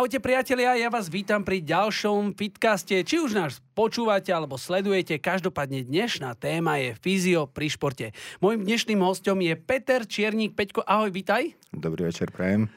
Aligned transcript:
Ahojte 0.00 0.16
priatelia, 0.16 0.80
ja 0.80 0.88
vás 0.88 1.12
vítam 1.12 1.44
pri 1.44 1.60
ďalšom 1.60 2.32
Fitcaste. 2.32 3.04
Či 3.04 3.20
už 3.20 3.36
nás 3.36 3.60
počúvate 3.76 4.32
alebo 4.32 4.56
sledujete, 4.56 5.20
každopádne 5.20 5.84
dnešná 5.84 6.40
téma 6.40 6.80
je 6.80 6.96
fyzio 7.04 7.44
pri 7.44 7.68
športe. 7.68 8.16
Mojím 8.40 8.64
dnešným 8.64 8.96
hostom 9.04 9.44
je 9.44 9.52
Peter 9.60 10.08
Čiernik. 10.08 10.56
Peťko, 10.56 10.88
ahoj, 10.88 11.12
vítaj. 11.12 11.52
Dobrý 11.68 12.08
večer, 12.08 12.32
prajem. 12.32 12.72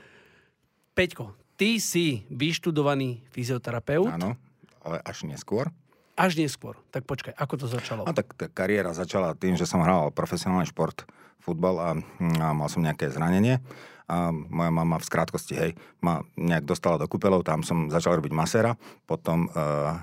Peťko, 0.91 1.31
ty 1.55 1.79
si 1.79 2.27
vyštudovaný 2.27 3.23
fyzioterapeut. 3.31 4.11
Áno, 4.11 4.35
ale 4.83 4.99
až 5.07 5.23
neskôr. 5.23 5.71
Až 6.13 6.37
neskôr. 6.37 6.77
Tak 6.93 7.09
počkaj, 7.09 7.33
ako 7.33 7.53
to 7.57 7.65
začalo? 7.65 8.01
No 8.05 8.13
tak 8.13 8.37
tá 8.37 8.45
kariéra 8.45 8.93
začala 8.93 9.33
tým, 9.33 9.57
že 9.57 9.65
som 9.65 9.81
hral 9.81 10.13
profesionálny 10.13 10.69
šport, 10.69 11.09
futbal 11.41 11.75
a, 11.81 11.89
a 12.21 12.47
mal 12.53 12.69
som 12.69 12.85
nejaké 12.85 13.09
zranenie 13.09 13.57
a 14.05 14.29
moja 14.29 14.71
mama 14.71 14.99
v 14.99 15.07
skrátkosti, 15.07 15.53
hej, 15.55 15.71
ma 16.03 16.21
nejak 16.35 16.67
dostala 16.67 16.99
do 16.99 17.07
kúpeľov, 17.07 17.47
tam 17.47 17.63
som 17.63 17.87
začal 17.87 18.19
robiť 18.19 18.35
masera, 18.35 18.75
potom 19.07 19.47
uh, 19.55 19.95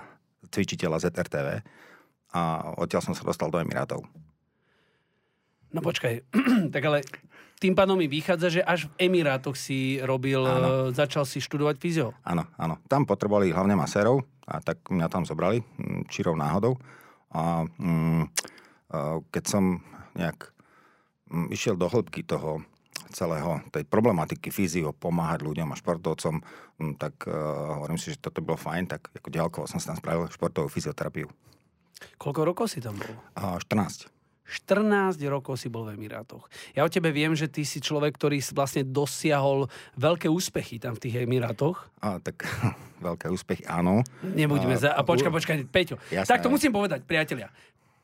cvičiteľa 0.49 1.05
ZRTV 1.05 1.49
a 2.33 2.41
odtiaľ 2.81 3.03
som 3.05 3.15
sa 3.15 3.27
dostal 3.27 3.53
do 3.53 3.61
Emirátov. 3.61 4.03
No 5.71 5.85
počkaj, 5.85 6.27
tak 6.75 6.83
ale 6.83 7.07
tým 7.61 7.77
pádom 7.77 8.01
mi 8.01 8.09
vychádza, 8.09 8.49
že 8.49 8.63
až 8.65 8.89
v 8.89 9.13
Emirátoch 9.13 9.53
si 9.53 10.01
robil, 10.01 10.41
áno. 10.41 10.97
začal 10.97 11.29
si 11.29 11.45
študovať 11.45 11.77
fyzio. 11.77 12.17
Áno, 12.25 12.49
áno. 12.57 12.81
Tam 12.89 13.05
potrebovali 13.05 13.53
hlavne 13.53 13.77
masérov 13.77 14.25
a 14.49 14.65
tak 14.65 14.81
mňa 14.89 15.07
tam 15.13 15.29
zobrali, 15.29 15.61
čirou 16.09 16.35
náhodou. 16.41 16.81
A 17.37 17.69
mm, 17.69 18.33
keď 19.29 19.45
som 19.45 19.85
nejak 20.17 20.57
mm, 21.29 21.53
išiel 21.53 21.77
do 21.77 21.87
hĺbky 21.87 22.25
toho 22.25 22.65
celého 23.13 23.61
tej 23.75 23.85
problematiky 23.85 24.49
fyzio, 24.49 24.95
pomáhať 24.95 25.43
ľuďom 25.43 25.69
a 25.75 25.79
športovcom, 25.79 26.41
hm, 26.41 26.95
tak 26.97 27.27
uh, 27.27 27.35
hovorím 27.77 27.99
si, 27.99 28.15
že 28.15 28.23
toto 28.23 28.41
bolo 28.41 28.57
fajn, 28.57 28.85
tak 28.87 29.11
ako 29.13 29.29
ďalkovo 29.29 29.65
som 29.67 29.83
si 29.83 29.91
tam 29.91 29.99
spravil 29.99 30.31
športovú 30.31 30.71
fyzioterapiu. 30.71 31.27
Koľko 32.17 32.41
rokov 32.47 32.67
si 32.73 32.79
tam 32.81 32.97
bol? 32.97 33.13
Uh, 33.37 33.59
14. 33.59 34.20
14 34.51 35.15
rokov 35.31 35.63
si 35.63 35.71
bol 35.71 35.87
v 35.87 35.95
Emirátoch. 35.95 36.51
Ja 36.75 36.83
o 36.83 36.91
tebe 36.91 37.15
viem, 37.15 37.39
že 37.39 37.47
ty 37.47 37.63
si 37.63 37.79
človek, 37.79 38.19
ktorý 38.19 38.43
vlastne 38.51 38.83
dosiahol 38.83 39.71
veľké 39.95 40.27
úspechy 40.27 40.83
tam 40.83 40.99
v 40.99 41.07
tých 41.07 41.15
Emirátoch. 41.23 41.87
A, 42.03 42.19
tak 42.19 42.43
veľké 43.07 43.31
úspechy, 43.31 43.63
áno. 43.71 44.03
Nebuďme 44.27 44.75
za... 44.75 44.91
A 44.91 45.07
počkaj, 45.07 45.31
počkaj, 45.31 45.57
Peťo. 45.71 45.97
Jasné. 46.11 46.27
Tak 46.27 46.43
to 46.43 46.51
musím 46.51 46.75
povedať, 46.75 47.07
priatelia. 47.07 47.49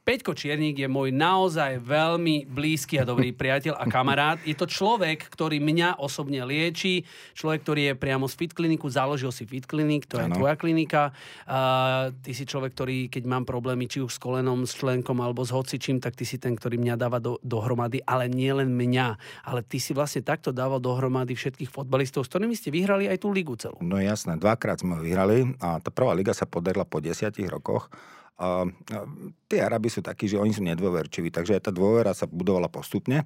Peťko 0.06 0.38
Čiernik 0.38 0.78
je 0.78 0.86
môj 0.86 1.10
naozaj 1.10 1.82
veľmi 1.82 2.46
blízky 2.46 2.94
a 2.94 3.02
dobrý 3.02 3.34
priateľ 3.42 3.74
a 3.74 3.90
kamarát. 3.90 4.38
Je 4.46 4.54
to 4.54 4.70
človek, 4.70 5.26
ktorý 5.26 5.58
mňa 5.58 5.98
osobne 5.98 6.46
lieči, 6.46 7.02
človek, 7.34 7.66
ktorý 7.66 7.82
je 7.90 7.94
priamo 7.98 8.30
z 8.30 8.38
Fit 8.38 8.54
kliniku, 8.54 8.86
založil 8.86 9.34
si 9.34 9.50
Fit 9.50 9.66
klinik, 9.66 10.06
to 10.06 10.22
je 10.22 10.30
ano. 10.30 10.38
tvoja 10.38 10.54
klinika. 10.54 11.10
Uh, 11.42 12.14
ty 12.22 12.38
si 12.38 12.46
človek, 12.46 12.78
ktorý, 12.78 13.10
keď 13.10 13.26
mám 13.26 13.42
problémy 13.42 13.90
či 13.90 13.98
už 13.98 14.14
s 14.14 14.22
kolenom, 14.22 14.62
s 14.62 14.78
členkom 14.78 15.18
alebo 15.18 15.42
s 15.42 15.50
hocičím, 15.50 15.98
tak 15.98 16.14
ty 16.14 16.22
si 16.22 16.38
ten, 16.38 16.54
ktorý 16.54 16.78
mňa 16.78 16.94
dáva 16.94 17.18
do, 17.18 17.42
dohromady, 17.42 17.98
ale 18.06 18.30
nie 18.30 18.54
len 18.54 18.70
mňa, 18.70 19.18
ale 19.42 19.66
ty 19.66 19.82
si 19.82 19.90
vlastne 19.90 20.22
takto 20.22 20.54
dával 20.54 20.78
dohromady 20.78 21.34
všetkých 21.34 21.74
fotbalistov, 21.74 22.22
s 22.22 22.30
ktorými 22.30 22.54
ste 22.54 22.70
vyhrali 22.70 23.10
aj 23.10 23.26
tú 23.26 23.34
ligu 23.34 23.58
celú. 23.58 23.82
No 23.82 23.98
jasné, 23.98 24.38
dvakrát 24.38 24.86
sme 24.86 25.02
vyhrali 25.02 25.58
a 25.58 25.82
tá 25.82 25.90
prvá 25.90 26.14
liga 26.14 26.30
sa 26.30 26.46
podarila 26.46 26.86
po 26.86 27.02
desiatich 27.02 27.50
rokoch 27.50 27.90
a, 28.36 28.68
a 28.68 28.98
tie 29.48 29.60
Araby 29.64 29.88
sú 29.88 30.04
takí, 30.04 30.28
že 30.28 30.36
oni 30.36 30.52
sú 30.52 30.60
nedôverčiví, 30.60 31.32
takže 31.32 31.56
tá 31.60 31.72
dôvera 31.72 32.12
sa 32.12 32.28
budovala 32.28 32.68
postupne 32.68 33.24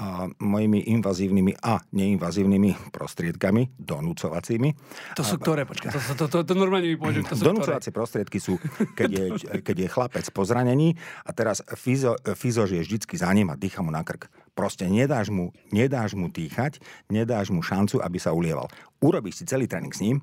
a 0.00 0.30
mojimi 0.38 0.86
invazívnymi 0.96 1.60
a 1.60 1.82
neinvazívnymi 1.92 2.94
prostriedkami, 2.94 3.74
donúcovacími. 3.76 4.72
To 5.18 5.26
sú 5.26 5.36
ktoré? 5.36 5.66
Počkaj, 5.66 5.90
to, 5.92 6.00
to, 6.14 6.24
to, 6.30 6.38
to 6.46 6.54
normálne 6.54 6.88
mi 6.88 6.96
povedal, 6.96 7.26
to 7.26 7.36
sú 7.36 7.44
Donúcovacie 7.44 7.90
ktoré? 7.90 7.98
prostriedky 8.00 8.38
sú, 8.38 8.56
keď 8.94 9.10
je, 9.10 9.24
keď 9.60 9.76
je 9.76 9.88
chlapec 9.90 10.24
po 10.30 10.46
zranení 10.46 10.96
a 11.26 11.30
teraz 11.34 11.60
fyzo, 11.76 12.16
fyzož 12.22 12.78
je 12.78 12.82
vždycky 12.86 13.18
za 13.18 13.28
ním 13.34 13.50
a 13.52 13.58
dýcha 13.58 13.82
mu 13.82 13.90
na 13.90 14.06
krk. 14.06 14.30
Proste 14.54 14.86
nedáš 14.86 15.28
mu, 15.28 15.52
nedáš 15.74 16.14
mu 16.14 16.32
dýchať, 16.32 16.80
nedáš 17.12 17.50
mu 17.52 17.60
šancu, 17.60 18.00
aby 18.00 18.18
sa 18.22 18.32
ulieval. 18.32 18.70
Urobíš 19.02 19.42
si 19.42 19.44
celý 19.44 19.66
tréning 19.66 19.92
s 19.92 20.00
ním, 20.00 20.22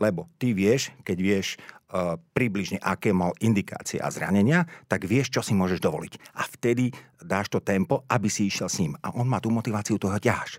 lebo 0.00 0.32
ty 0.40 0.56
vieš, 0.56 0.90
keď 1.04 1.18
vieš 1.20 1.60
uh, 1.92 2.16
približne, 2.32 2.80
aké 2.80 3.12
mal 3.12 3.36
indikácie 3.44 4.00
a 4.00 4.08
zranenia, 4.08 4.64
tak 4.88 5.04
vieš, 5.04 5.28
čo 5.36 5.44
si 5.44 5.52
môžeš 5.52 5.84
dovoliť. 5.84 6.12
A 6.40 6.48
vtedy 6.48 6.88
dáš 7.20 7.52
to 7.52 7.60
tempo, 7.60 8.02
aby 8.08 8.32
si 8.32 8.48
išiel 8.48 8.72
s 8.72 8.80
ním. 8.80 8.96
A 9.04 9.12
on 9.12 9.28
má 9.28 9.38
tú 9.38 9.52
motiváciu, 9.52 10.00
toho 10.00 10.16
ťaháš. 10.16 10.58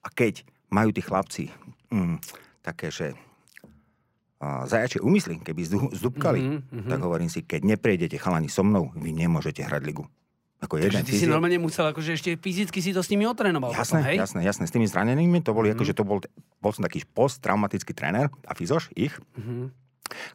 A 0.00 0.08
keď 0.08 0.42
majú 0.72 0.90
tí 0.96 1.04
chlapci 1.04 1.44
mm, 1.92 2.16
také, 2.64 2.88
že 2.88 3.12
uh, 3.12 4.64
zajačie 4.64 5.04
úmysly, 5.04 5.44
keby 5.44 5.92
zdúbkali, 5.92 6.40
mm-hmm, 6.40 6.88
tak 6.88 6.98
hovorím 7.04 7.28
si, 7.28 7.44
keď 7.44 7.76
neprejdete 7.76 8.16
chalani 8.16 8.48
so 8.48 8.64
mnou, 8.64 8.88
vy 8.96 9.12
nemôžete 9.12 9.60
hrať 9.60 9.84
ligu. 9.84 10.08
Ako 10.60 10.76
jeden 10.76 11.00
ty 11.02 11.16
fyzi... 11.16 11.24
si 11.24 11.26
normálne 11.26 11.56
musel, 11.56 11.88
akože 11.88 12.20
ešte 12.20 12.36
fyzicky 12.36 12.84
si 12.84 12.92
to 12.92 13.00
s 13.00 13.08
nimi 13.08 13.24
otrénoval. 13.24 13.72
Jasné, 13.72 14.04
potom, 14.04 14.08
hej? 14.12 14.16
jasné, 14.20 14.40
jasné. 14.44 14.64
S 14.68 14.72
tými 14.76 14.84
zranenými 14.84 15.40
to 15.40 15.56
boli, 15.56 15.72
mm-hmm. 15.72 15.80
akože 15.80 15.92
to 15.96 16.04
bol, 16.04 16.20
bol 16.60 16.72
som 16.76 16.84
taký 16.84 17.00
posttraumatický 17.16 17.96
tréner 17.96 18.28
a 18.44 18.52
fyzoš 18.52 18.92
ich. 18.92 19.16
Mm-hmm 19.40 19.80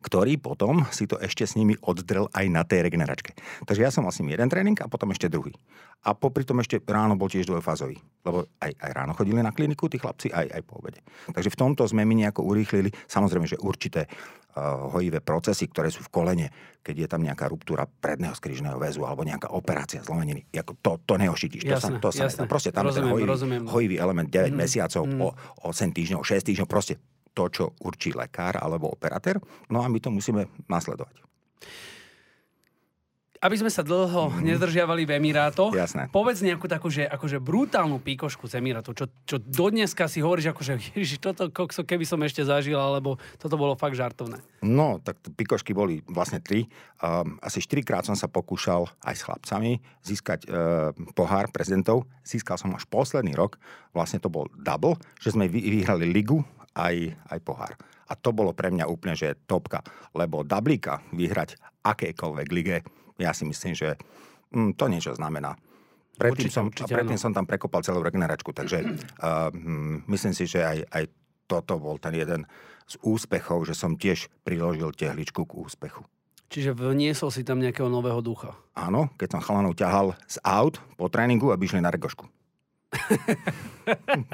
ktorý 0.01 0.39
potom 0.39 0.87
si 0.89 1.05
to 1.05 1.19
ešte 1.19 1.45
s 1.45 1.53
nimi 1.59 1.75
oddrel 1.83 2.31
aj 2.31 2.45
na 2.49 2.63
tej 2.63 2.87
regeneračke. 2.87 3.35
Takže 3.67 3.81
ja 3.83 3.91
som 3.91 4.07
mal 4.07 4.13
s 4.13 4.19
nimi 4.23 4.33
jeden 4.33 4.49
tréning 4.49 4.77
a 4.81 4.89
potom 4.89 5.11
ešte 5.11 5.29
druhý. 5.29 5.53
A 6.05 6.13
popri 6.13 6.45
tom 6.45 6.61
ešte 6.61 6.77
ráno 6.85 7.17
bol 7.17 7.25
tiež 7.25 7.49
dvojfázový. 7.49 7.97
Lebo 8.25 8.45
aj, 8.61 8.71
aj 8.77 8.91
ráno 8.93 9.17
chodili 9.17 9.41
na 9.41 9.49
kliniku 9.49 9.89
tí 9.89 9.97
chlapci, 9.97 10.29
aj, 10.29 10.53
aj 10.53 10.61
po 10.61 10.77
obede. 10.77 11.01
Takže 11.33 11.49
v 11.49 11.57
tomto 11.57 11.81
sme 11.89 12.05
my 12.05 12.13
nejako 12.25 12.45
urýchlili. 12.45 12.93
Samozrejme, 13.09 13.49
že 13.49 13.57
určité 13.57 14.05
uh, 14.05 14.85
hojivé 14.93 15.25
procesy, 15.25 15.65
ktoré 15.65 15.89
sú 15.89 16.05
v 16.05 16.13
kolene, 16.13 16.47
keď 16.85 16.95
je 16.95 17.07
tam 17.09 17.25
nejaká 17.25 17.49
ruptúra 17.49 17.89
predného 17.89 18.37
skrižného 18.37 18.77
väzu 18.77 19.01
alebo 19.01 19.25
nejaká 19.25 19.49
operácia 19.49 20.05
zlomeniny. 20.05 20.45
Ako 20.53 20.77
to, 20.77 21.01
to. 21.09 21.13
Jasné, 21.17 21.97
to 21.97 22.13
sa, 22.13 22.29
to 22.29 22.37
sa 22.37 22.45
Proste 22.45 22.69
tam 22.69 22.85
rozumiem, 22.85 23.09
ten 23.09 23.13
hojivý, 23.17 23.29
rozumiem. 23.29 23.63
hojivý 23.65 23.95
element 23.97 24.29
9 24.29 24.53
mm, 24.53 24.57
mesiacov, 24.57 25.03
mm. 25.09 25.19
O, 25.25 25.27
8 25.73 25.89
týždňov, 25.89 26.21
6 26.21 26.47
týždňov. 26.53 26.67
Proste 26.69 27.01
to, 27.35 27.51
čo 27.51 27.63
určí 27.83 28.15
lekár 28.15 28.55
alebo 28.55 28.87
operatér, 28.87 29.37
no 29.67 29.83
a 29.83 29.91
my 29.91 29.99
to 29.99 30.09
musíme 30.09 30.47
nasledovať. 30.71 31.25
Aby 33.45 33.61
sme 33.61 33.69
sa 33.69 33.85
dlho 33.85 34.33
mm. 34.33 34.41
nezdržiavali 34.41 35.05
v 35.05 35.21
Emirátoch, 35.21 35.69
Jasné. 35.69 36.09
povedz 36.09 36.41
nejakú 36.41 36.65
takú, 36.65 36.89
že 36.89 37.05
akože 37.05 37.37
brutálnu 37.37 38.01
píkošku 38.01 38.49
z 38.49 38.57
Emirátov, 38.57 38.97
čo, 38.97 39.05
čo 39.21 39.37
dodneska 39.37 40.09
si 40.09 40.17
hovoríš, 40.23 40.49
akože 40.49 40.73
ježiš, 40.97 41.21
toto 41.21 41.53
kokso, 41.53 41.85
keby 41.85 42.09
som 42.09 42.17
ešte 42.25 42.41
zažil, 42.41 42.79
alebo 42.79 43.21
toto 43.37 43.53
bolo 43.53 43.77
fakt 43.77 43.99
žartovné. 43.99 44.41
No, 44.65 44.97
tak 44.97 45.21
pikošky 45.21 45.77
boli 45.77 46.01
vlastne 46.09 46.41
tri. 46.41 46.65
Um, 47.03 47.37
asi 47.37 47.61
štyrikrát 47.61 48.01
som 48.07 48.17
sa 48.17 48.25
pokúšal 48.25 48.89
aj 49.05 49.13
s 49.13 49.25
chlapcami 49.29 49.77
získať 50.01 50.49
uh, 50.49 50.89
pohár 51.13 51.53
prezidentov. 51.53 52.09
Získal 52.25 52.57
som 52.57 52.73
až 52.73 52.89
posledný 52.89 53.37
rok. 53.37 53.61
Vlastne 53.93 54.17
to 54.17 54.31
bol 54.31 54.49
double, 54.57 54.97
že 55.21 55.37
sme 55.37 55.45
vyhrali 55.45 56.09
ligu 56.09 56.41
aj, 56.75 56.95
aj 57.31 57.39
pohár. 57.41 57.73
A 58.05 58.13
to 58.13 58.35
bolo 58.35 58.53
pre 58.53 58.69
mňa 58.69 58.85
úplne, 58.85 59.17
že 59.17 59.33
topka, 59.49 59.81
lebo 60.13 60.45
Dablíka 60.45 61.01
vyhrať 61.15 61.57
akékoľvek 61.81 62.47
lige, 62.53 62.77
ja 63.17 63.31
si 63.33 63.47
myslím, 63.47 63.73
že 63.73 63.97
mm, 64.53 64.77
to 64.77 64.85
niečo 64.91 65.15
znamená. 65.15 65.57
Predtým, 66.15 66.47
určite, 66.47 66.53
som, 66.53 66.65
určite, 66.69 66.93
predtým 66.93 67.19
som 67.19 67.31
tam 67.35 67.43
prekopal 67.49 67.83
celú 67.83 67.99
regeneračku, 68.05 68.53
takže 68.53 68.83
uh, 68.85 69.49
myslím 70.13 70.33
si, 70.35 70.45
že 70.45 70.61
aj, 70.61 70.77
aj 70.91 71.03
toto 71.49 71.81
bol 71.81 71.97
ten 71.97 72.13
jeden 72.13 72.45
z 72.85 72.95
úspechov, 73.01 73.65
že 73.65 73.73
som 73.73 73.97
tiež 73.97 74.29
priložil 74.45 74.93
tehličku 74.93 75.41
k 75.47 75.57
úspechu. 75.57 76.05
Čiže 76.45 76.77
vniesol 76.77 77.33
si 77.33 77.41
tam 77.41 77.57
nejakého 77.57 77.89
nového 77.89 78.21
ducha. 78.21 78.53
Áno, 78.77 79.09
keď 79.17 79.37
som 79.37 79.41
chalanov 79.41 79.73
ťahal 79.73 80.13
z 80.29 80.37
aut 80.45 80.77
po 80.93 81.09
tréningu, 81.09 81.49
aby 81.49 81.65
išli 81.65 81.81
na 81.81 81.89
regošku 81.89 82.34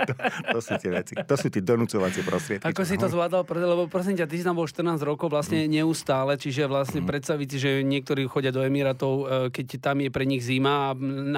to, 0.08 0.14
to 0.56 0.60
sú 0.64 0.74
tie 0.80 0.92
veci. 0.92 1.14
To 1.16 1.36
sú 1.36 1.48
tie 1.52 1.62
donúcovacie 1.64 2.24
prostriedky. 2.24 2.66
Ako 2.72 2.88
si 2.88 2.96
to 2.96 3.12
zvládal? 3.12 3.44
Lebo 3.44 3.92
prosím 3.92 4.16
ťa, 4.16 4.26
ty 4.28 4.40
si 4.40 4.46
tam 4.48 4.56
bol 4.56 4.68
14 4.68 5.02
rokov 5.04 5.28
vlastne 5.28 5.68
mm. 5.68 5.82
neustále, 5.82 6.40
čiže 6.40 6.68
vlastne 6.68 7.04
mm. 7.04 7.08
predstaviť 7.08 7.48
si, 7.52 7.58
že 7.60 7.72
niektorí 7.84 8.24
chodia 8.32 8.56
do 8.56 8.64
Emiratov, 8.64 9.14
e, 9.28 9.52
keď 9.52 9.92
tam 9.92 10.00
je 10.00 10.10
pre 10.10 10.24
nich 10.24 10.44
zima 10.44 10.92
a 10.92 10.98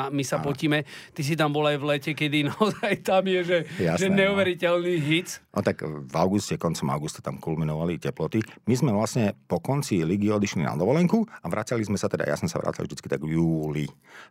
my 0.09 0.23
sa 0.23 0.39
potíme. 0.39 0.85
Ty 1.13 1.21
si 1.25 1.33
tam 1.33 1.49
bol 1.49 1.65
aj 1.65 1.77
v 1.81 1.85
lete, 1.89 2.11
kedy 2.13 2.45
naozaj 2.53 2.93
tam 3.01 3.25
je, 3.25 3.41
že, 3.41 3.57
Jasné, 3.81 3.97
že 3.97 4.07
no. 4.11 4.15
neuveriteľný 4.21 4.95
no. 4.99 5.05
hit. 5.09 5.29
No 5.53 5.59
tak 5.65 5.85
v 5.85 6.15
auguste, 6.17 6.57
koncom 6.57 6.87
augusta 6.93 7.21
tam 7.21 7.41
kulminovali 7.41 7.97
teploty. 7.97 8.41
My 8.69 8.75
sme 8.77 8.91
vlastne 8.93 9.33
po 9.49 9.57
konci 9.61 10.01
ligy 10.05 10.29
odišli 10.29 10.65
na 10.65 10.77
dovolenku 10.77 11.25
a 11.25 11.45
vracali 11.49 11.81
sme 11.85 11.97
sa 11.97 12.09
teda, 12.09 12.29
ja 12.29 12.37
som 12.37 12.49
sa 12.49 12.61
vrátil 12.61 12.85
vždycky 12.85 13.09
tak 13.09 13.21
v 13.21 13.37
júli. 13.37 13.85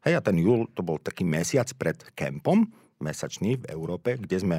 Hej, 0.07 0.19
a 0.19 0.21
ten 0.23 0.39
júl 0.39 0.67
to 0.75 0.83
bol 0.83 0.99
taký 0.99 1.23
mesiac 1.27 1.67
pred 1.79 1.99
kempom, 2.15 2.67
mesačný 3.03 3.59
v 3.59 3.69
Európe, 3.75 4.15
kde 4.17 4.39
sme 4.39 4.57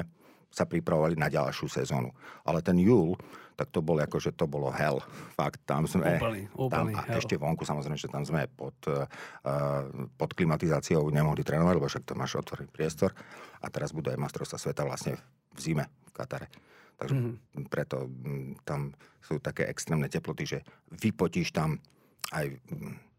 sa 0.54 0.68
pripravovali 0.68 1.18
na 1.18 1.26
ďalšiu 1.26 1.66
sezónu. 1.66 2.14
Ale 2.46 2.62
ten 2.62 2.78
júl, 2.78 3.18
tak 3.58 3.74
to 3.74 3.82
bolo 3.82 3.98
ako, 4.02 4.22
že 4.22 4.30
to 4.38 4.46
bolo 4.46 4.70
hell. 4.70 5.02
Fakt, 5.34 5.66
tam 5.66 5.82
sme... 5.90 6.22
Úplný, 6.22 6.42
úplný 6.54 6.94
tam, 6.94 7.02
a 7.02 7.18
ešte 7.18 7.34
vonku, 7.34 7.66
samozrejme, 7.66 7.98
že 7.98 8.06
tam 8.06 8.22
sme 8.22 8.46
pod, 8.46 8.78
uh, 8.86 9.02
pod 10.14 10.30
klimatizáciou 10.30 11.10
nemohli 11.10 11.42
trénovať, 11.42 11.74
lebo 11.74 11.90
však 11.90 12.06
to 12.06 12.14
máš 12.14 12.38
otvorený 12.38 12.70
priestor. 12.70 13.10
A 13.62 13.66
teraz 13.66 13.90
budú 13.90 14.14
aj 14.14 14.18
majstrovstvá 14.22 14.58
sveta 14.62 14.82
vlastne 14.86 15.18
v 15.54 15.58
zime 15.58 15.84
v 16.06 16.12
Katare. 16.14 16.46
Takže 16.94 17.14
mm-hmm. 17.18 17.66
preto 17.66 18.06
m, 18.06 18.54
tam 18.62 18.94
sú 19.18 19.42
také 19.42 19.66
extrémne 19.66 20.06
teploty, 20.06 20.46
že 20.46 20.58
vypotíš 20.94 21.50
tam 21.50 21.82
aj 22.30 22.62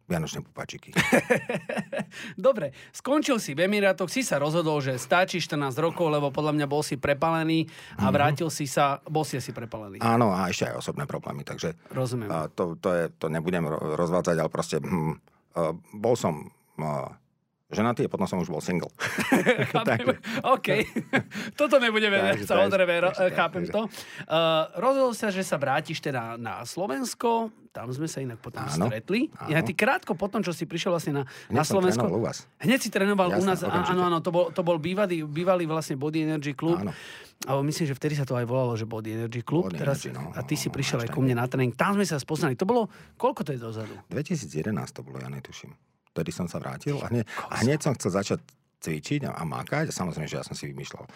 Vianočné 0.06 0.46
pupačiky. 0.46 0.94
Dobre, 2.38 2.78
skončil 2.94 3.42
si 3.42 3.58
v 3.58 3.66
Emirátoch, 3.66 4.06
si 4.06 4.22
sa 4.22 4.38
rozhodol, 4.38 4.78
že 4.78 5.02
stačí 5.02 5.42
14 5.42 5.74
rokov, 5.82 6.14
lebo 6.14 6.30
podľa 6.30 6.54
mňa 6.54 6.68
bol 6.70 6.86
si 6.86 6.94
prepalený 6.94 7.66
a 7.66 8.06
mm-hmm. 8.06 8.14
vrátil 8.14 8.50
si 8.54 8.70
sa, 8.70 9.02
bol 9.10 9.26
si 9.26 9.42
asi 9.42 9.50
prepalený. 9.50 9.98
Áno, 10.06 10.30
a 10.30 10.46
ešte 10.46 10.70
aj 10.70 10.78
osobné 10.78 11.10
problémy, 11.10 11.42
takže 11.42 11.74
Rozumiem. 11.90 12.30
A 12.30 12.46
to, 12.54 12.78
to, 12.78 12.90
je, 12.94 13.04
to 13.18 13.34
nebudem 13.34 13.66
rozvádzať, 13.72 14.36
ale 14.38 14.50
proste 14.54 14.78
hm, 14.78 15.18
uh, 15.58 15.74
bol 15.98 16.14
som 16.14 16.54
uh, 16.78 17.10
ženatý 17.74 18.06
a 18.06 18.10
potom 18.10 18.30
som 18.30 18.38
už 18.38 18.54
bol 18.54 18.62
single. 18.62 18.94
OK. 20.56 20.68
Toto 21.60 21.82
nebudeme, 21.82 22.22
takže, 22.22 22.46
samozrejme, 22.52 22.94
chápem 23.34 23.66
takže. 23.66 23.74
to. 23.74 23.82
Uh, 24.30 24.70
rozhodol 24.78 25.14
sa, 25.18 25.34
že 25.34 25.42
sa 25.42 25.58
vrátiš 25.58 25.98
teda 25.98 26.38
na 26.38 26.62
Slovensko, 26.62 27.50
tam 27.74 27.92
sme 27.92 28.08
sa 28.08 28.24
inak 28.24 28.40
potom 28.40 28.64
áno, 28.64 28.88
stretli. 28.88 29.28
Áno. 29.36 29.52
Ja 29.52 29.60
ty 29.60 29.76
krátko 29.76 30.16
potom, 30.16 30.40
čo 30.40 30.56
si 30.56 30.64
prišiel 30.64 30.96
vlastne 30.96 31.12
na, 31.20 31.24
na 31.52 31.68
Slovensko. 31.68 32.08
u 32.08 32.24
vás. 32.24 32.48
Hneď 32.64 32.80
si 32.80 32.90
trénoval 32.94 33.36
Jasne, 33.36 33.42
u 33.42 33.44
nás. 33.52 33.60
Áno, 33.68 34.02
áno, 34.08 34.18
to 34.24 34.32
bol, 34.32 34.48
to 34.54 34.64
bol 34.64 34.80
bývalý, 34.80 35.28
bývalý 35.28 35.68
vlastne 35.68 36.00
Body 36.00 36.24
Energy 36.24 36.56
Club. 36.56 36.88
Áno. 36.88 36.96
A 37.52 37.60
myslím, 37.60 37.92
že 37.92 37.96
vtedy 38.00 38.16
sa 38.16 38.24
to 38.24 38.40
aj 38.40 38.48
volalo, 38.48 38.80
že 38.80 38.88
Body 38.88 39.20
Energy 39.20 39.44
Club. 39.44 39.68
Body 39.68 39.84
Teraz, 39.84 40.08
Energy, 40.08 40.16
no, 40.16 40.32
a 40.32 40.40
ty 40.48 40.56
no, 40.56 40.62
si 40.64 40.68
prišiel 40.72 41.04
aj 41.04 41.10
ku 41.12 41.20
mne 41.20 41.36
na 41.36 41.44
tréning. 41.52 41.76
Tam 41.76 42.00
sme 42.00 42.08
sa 42.08 42.16
spoznali. 42.16 42.56
To 42.56 42.64
bolo, 42.64 42.88
koľko 43.20 43.44
to 43.44 43.52
je 43.52 43.60
dozadu? 43.60 43.92
2011 44.08 44.72
to 44.96 45.04
bolo, 45.04 45.20
ja 45.20 45.28
netuším 45.28 45.76
vtedy 46.16 46.32
som 46.32 46.48
sa 46.48 46.64
vrátil 46.64 46.96
a 47.04 47.12
hneď, 47.12 47.28
a 47.52 47.56
hneď 47.60 47.80
som 47.84 47.92
chcel 48.00 48.16
začať 48.16 48.40
cvičiť 48.80 49.28
a, 49.28 49.32
a 49.36 49.44
makať. 49.44 49.90
A 49.90 49.94
samozrejme, 49.94 50.30
že 50.30 50.38
ja 50.38 50.46
som 50.46 50.54
si 50.54 50.70
vymýšľal 50.70 51.04
uh, 51.04 51.12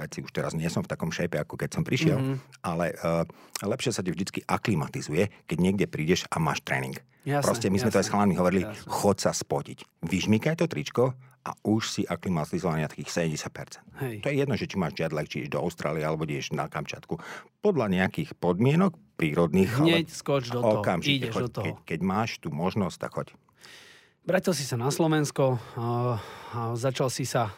veci. 0.00 0.24
Už 0.24 0.32
teraz 0.32 0.56
nie 0.56 0.66
som 0.72 0.80
v 0.80 0.90
takom 0.90 1.12
šépe, 1.12 1.36
ako 1.36 1.60
keď 1.60 1.70
som 1.76 1.84
prišiel, 1.84 2.16
mm-hmm. 2.16 2.64
ale 2.64 2.96
uh, 3.04 3.28
lepšie 3.60 3.92
sa 3.92 4.00
ti 4.00 4.10
vždy 4.10 4.48
aklimatizuje, 4.48 5.46
keď 5.46 5.58
niekde 5.60 5.86
prídeš 5.86 6.24
a 6.32 6.40
máš 6.40 6.64
tréning. 6.64 6.96
Jasne, 7.24 7.44
Proste 7.44 7.68
my 7.72 7.78
sme 7.80 7.88
jasne, 7.88 7.96
to 7.96 8.00
aj 8.00 8.06
s 8.06 8.12
chalami 8.12 8.34
hovorili, 8.36 8.62
jasne. 8.68 8.88
chod 8.88 9.16
sa 9.16 9.32
spotiť. 9.32 10.04
Vyžmykaj 10.04 10.60
to 10.60 10.66
tričko 10.68 11.16
a 11.44 11.50
už 11.64 11.82
si 11.88 12.02
aklimatizovaný 12.04 12.84
na 12.84 12.90
takých 12.92 13.32
70%. 13.32 13.80
Hej. 14.00 14.16
To 14.24 14.28
je 14.28 14.36
jedno, 14.36 14.54
že 14.56 14.68
či 14.68 14.76
máš 14.80 14.96
jetlag, 14.96 15.28
či 15.28 15.44
ideš 15.44 15.56
do 15.56 15.60
Austrálie 15.60 16.04
alebo 16.04 16.24
ideš 16.24 16.52
na 16.56 16.68
Kamčatku. 16.68 17.20
Podľa 17.60 17.92
nejakých 17.92 18.36
podmienok 18.36 18.96
prírodných. 19.20 19.72
Hneď 19.76 20.08
skoč 20.08 20.52
do 20.52 20.60
toho, 20.60 20.80
ideš 21.00 21.48
do 21.48 21.48
toho. 21.48 21.64
Keď, 21.64 21.74
keď 21.84 22.00
máš 22.00 22.40
tú 22.40 22.48
možnosť, 22.48 22.96
tak 22.96 23.12
choď. 23.16 23.28
Vrátil 24.24 24.56
si 24.56 24.64
sa 24.64 24.80
na 24.80 24.88
Slovensko, 24.88 25.60
a 25.76 26.72
začal 26.80 27.12
si 27.12 27.28
sa 27.28 27.52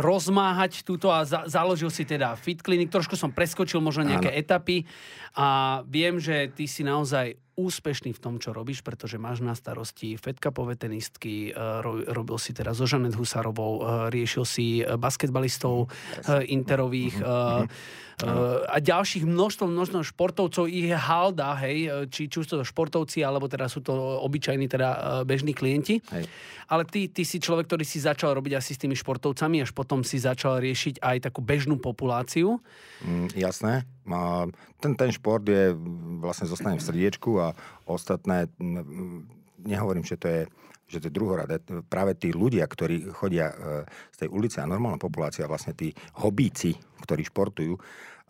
rozmáhať 0.00 0.88
túto 0.88 1.12
a 1.12 1.28
za, 1.28 1.44
založil 1.44 1.92
si 1.92 2.08
teda 2.08 2.32
Fit 2.32 2.64
Clinic. 2.64 2.88
Trošku 2.88 3.12
som 3.12 3.28
preskočil 3.28 3.84
možno 3.84 4.08
nejaké 4.08 4.32
Áno. 4.32 4.40
etapy 4.40 4.88
a 5.36 5.80
viem, 5.84 6.16
že 6.16 6.48
ty 6.56 6.64
si 6.64 6.80
naozaj 6.80 7.36
úspešný 7.60 8.16
v 8.16 8.22
tom, 8.22 8.34
čo 8.40 8.56
robíš, 8.56 8.80
pretože 8.80 9.20
máš 9.20 9.44
na 9.44 9.52
starosti 9.52 10.16
fedkapové 10.16 10.80
tenistky, 10.80 11.52
robil 12.08 12.40
si 12.40 12.56
teda 12.56 12.72
so 12.72 12.88
Žanet 12.88 13.12
Husarovou, 13.14 14.08
riešil 14.08 14.44
si 14.48 14.80
basketbalistov 14.84 15.86
mm, 15.86 16.44
interových, 16.48 17.16
mm-hmm 17.20 18.08
a 18.68 18.76
ďalších 18.80 19.24
množstvo, 19.24 19.64
množstvo 19.68 20.00
športovcov, 20.04 20.64
ich 20.68 20.92
je 20.92 20.96
halda, 20.96 21.56
hej, 21.64 22.08
či, 22.12 22.28
či 22.28 22.36
už 22.36 22.46
to 22.46 22.56
športovci, 22.60 23.24
alebo 23.24 23.48
teda 23.48 23.68
sú 23.68 23.80
to 23.80 23.92
obyčajní, 23.96 24.68
teda 24.68 25.22
bežní 25.24 25.56
klienti. 25.56 26.04
Hej. 26.12 26.28
Ale 26.70 26.86
ty, 26.86 27.10
ty 27.10 27.26
si 27.26 27.42
človek, 27.42 27.66
ktorý 27.66 27.82
si 27.82 27.98
začal 27.98 28.36
robiť 28.36 28.60
asi 28.60 28.76
s 28.76 28.80
tými 28.80 28.94
športovcami, 28.94 29.64
až 29.64 29.72
potom 29.74 30.04
si 30.04 30.20
začal 30.20 30.60
riešiť 30.62 31.02
aj 31.02 31.16
takú 31.30 31.40
bežnú 31.42 31.80
populáciu. 31.80 32.60
Mm, 33.02 33.32
jasné. 33.34 33.88
Ten, 34.80 34.92
ten 34.96 35.10
šport 35.12 35.44
je, 35.44 35.76
vlastne 36.20 36.48
zostane 36.48 36.80
v 36.80 36.86
srdiečku 36.86 37.30
a 37.38 37.52
ostatné, 37.84 38.48
nehovorím, 39.60 40.04
že 40.04 40.16
to 40.16 40.28
je 40.28 40.42
že 40.90 40.98
to 40.98 41.06
je 41.06 41.14
druhoradé. 41.14 41.62
Práve 41.86 42.18
tí 42.18 42.34
ľudia, 42.34 42.66
ktorí 42.66 43.14
chodia 43.14 43.54
e, 43.54 43.86
z 44.10 44.26
tej 44.26 44.28
ulice 44.34 44.58
a 44.58 44.66
normálna 44.66 44.98
populácia, 44.98 45.46
vlastne 45.46 45.70
tí 45.70 45.94
hobíci, 46.18 46.74
ktorí 47.06 47.22
športujú, 47.30 47.78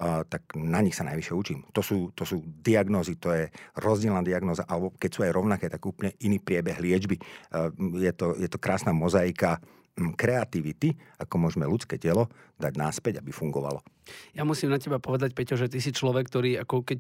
tak 0.01 0.57
na 0.57 0.81
nich 0.81 0.97
sa 0.97 1.05
najvyššie 1.05 1.35
učím. 1.37 1.61
To 1.77 1.85
sú, 1.85 2.09
to 2.17 2.25
sú 2.25 2.41
diagnózy, 2.65 3.21
to 3.21 3.37
je 3.37 3.53
rozdielna 3.77 4.25
diagnóza, 4.25 4.65
alebo 4.65 4.97
keď 4.97 5.11
sú 5.13 5.21
aj 5.29 5.37
rovnaké, 5.37 5.69
tak 5.69 5.85
úplne 5.85 6.17
iný 6.25 6.41
priebeh 6.41 6.81
liečby. 6.81 7.21
Je 8.01 8.13
to, 8.17 8.33
je 8.41 8.49
to 8.49 8.57
krásna 8.57 8.97
mozaika 8.97 9.61
kreativity, 10.17 10.97
ako 11.21 11.35
môžeme 11.37 11.69
ľudské 11.69 12.01
telo 12.01 12.33
dať 12.57 12.73
náspäť, 12.77 13.21
aby 13.21 13.33
fungovalo. 13.33 13.85
Ja 14.35 14.43
musím 14.43 14.73
na 14.73 14.81
teba 14.81 14.99
povedať, 14.99 15.37
Peťo, 15.37 15.55
že 15.55 15.71
ty 15.71 15.79
si 15.79 15.95
človek, 15.95 16.27
ktorý 16.27 16.59
ako 16.65 16.83
keď... 16.83 16.99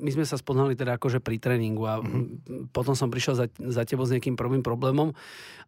My 0.00 0.10
sme 0.12 0.24
sa 0.26 0.40
spoznali 0.40 0.74
teda 0.74 0.96
akože 1.00 1.22
pri 1.22 1.36
tréningu 1.38 1.84
a 1.86 2.00
mm-hmm. 2.00 2.72
potom 2.74 2.96
som 2.98 3.12
prišiel 3.12 3.34
za, 3.36 3.46
za 3.52 3.82
tebou 3.86 4.04
s 4.04 4.12
nejakým 4.12 4.34
prvým 4.34 4.60
problémom 4.60 5.14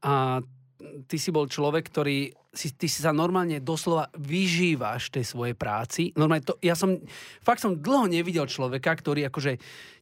a 0.02 0.42
ty 1.10 1.16
si 1.18 1.34
bol 1.34 1.50
človek, 1.50 1.90
ktorý 1.90 2.30
si, 2.54 2.72
ty 2.74 2.86
si 2.88 3.02
sa 3.04 3.10
normálne 3.10 3.60
doslova 3.60 4.08
vyžívaš 4.16 5.10
tej 5.12 5.26
svojej 5.26 5.54
práci. 5.54 6.10
Normálne 6.14 6.46
to, 6.46 6.54
ja 6.64 6.78
som, 6.78 6.98
fakt 7.42 7.62
som 7.62 7.76
dlho 7.78 8.08
nevidel 8.08 8.48
človeka, 8.48 8.94
ktorý 8.94 9.28
akože 9.28 9.58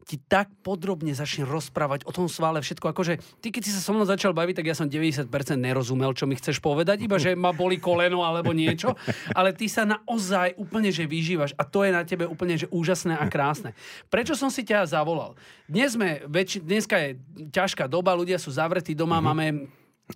ti 0.07 0.23
tak 0.23 0.47
podrobne 0.63 1.11
začne 1.11 1.43
rozprávať 1.43 2.07
o 2.07 2.15
tom 2.15 2.31
svále 2.31 2.63
všetko. 2.63 2.95
Akože 2.95 3.19
ty, 3.43 3.51
keď 3.51 3.63
si 3.67 3.75
sa 3.75 3.83
so 3.83 3.91
mnou 3.91 4.07
začal 4.07 4.31
baviť, 4.31 4.63
tak 4.63 4.71
ja 4.71 4.79
som 4.79 4.87
90% 4.87 5.27
nerozumel, 5.59 6.15
čo 6.15 6.31
mi 6.31 6.39
chceš 6.39 6.63
povedať, 6.63 7.03
iba 7.03 7.19
že 7.19 7.35
ma 7.35 7.51
boli 7.51 7.83
koleno 7.83 8.23
alebo 8.23 8.55
niečo, 8.55 8.95
ale 9.35 9.51
ty 9.51 9.67
sa 9.67 9.83
naozaj 9.83 10.55
úplne 10.63 10.95
že 10.95 11.11
vyžívaš 11.11 11.59
a 11.59 11.67
to 11.67 11.83
je 11.83 11.91
na 11.91 12.07
tebe 12.07 12.23
úplne 12.23 12.55
že 12.55 12.71
úžasné 12.71 13.19
a 13.19 13.27
krásne. 13.27 13.75
Prečo 14.07 14.39
som 14.39 14.47
si 14.47 14.63
ťa 14.63 14.87
zavolal? 14.87 15.35
Dnes 15.67 15.99
sme, 15.99 16.23
väč- 16.31 16.63
dneska 16.63 16.95
je 17.03 17.19
ťažká 17.51 17.91
doba, 17.91 18.15
ľudia 18.15 18.39
sú 18.39 18.55
zavretí 18.55 18.95
doma, 18.95 19.19
mm-hmm. 19.19 19.27
máme 19.27 19.47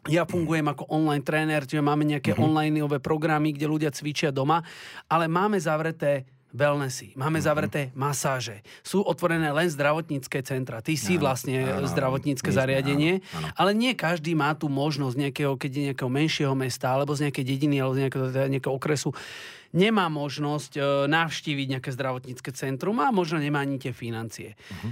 ja 0.06 0.22
fungujem 0.22 0.66
ako 0.70 0.86
online 0.86 1.26
tréner, 1.26 1.66
čiže 1.66 1.82
máme 1.82 2.06
nejaké 2.06 2.32
uh-huh. 2.32 2.46
onlineové 2.46 3.02
programy, 3.02 3.50
kde 3.50 3.66
ľudia 3.66 3.90
cvičia 3.90 4.30
doma, 4.30 4.62
ale 5.10 5.26
máme 5.26 5.58
zavreté 5.58 6.30
wellnessy, 6.50 7.14
máme 7.14 7.38
uh-huh. 7.38 7.46
zavreté 7.50 7.82
masáže. 7.94 8.62
Sú 8.86 9.02
otvorené 9.02 9.50
len 9.50 9.66
zdravotnícke 9.70 10.42
centra. 10.46 10.82
Ty 10.82 10.94
si 10.94 11.18
ano, 11.18 11.30
vlastne 11.30 11.62
ano, 11.62 11.86
zdravotnícke 11.90 12.50
zariadenie, 12.54 13.22
ano, 13.34 13.50
ano. 13.50 13.54
ale 13.58 13.70
nie 13.74 13.94
každý 13.98 14.34
má 14.38 14.54
tú 14.54 14.70
možnosť 14.70 15.14
nejakého, 15.18 15.54
keď 15.58 15.70
je 15.70 15.82
nejakého 15.90 16.10
menšieho 16.10 16.54
mesta, 16.54 16.94
alebo 16.94 17.14
z 17.14 17.26
nejakej 17.30 17.44
dediny, 17.46 17.82
alebo 17.82 17.94
z 17.98 18.00
nejakého, 18.06 18.24
teda 18.30 18.46
nejakého 18.46 18.74
okresu, 18.74 19.10
nemá 19.70 20.06
možnosť 20.10 20.72
e, 20.74 20.80
navštíviť 21.06 21.66
nejaké 21.78 21.90
zdravotnícke 21.94 22.50
centrum 22.54 22.98
a 22.98 23.14
možno 23.14 23.38
nemá 23.38 23.62
ani 23.62 23.78
tie 23.78 23.94
financie. 23.94 24.54
Uh-huh. 24.54 24.90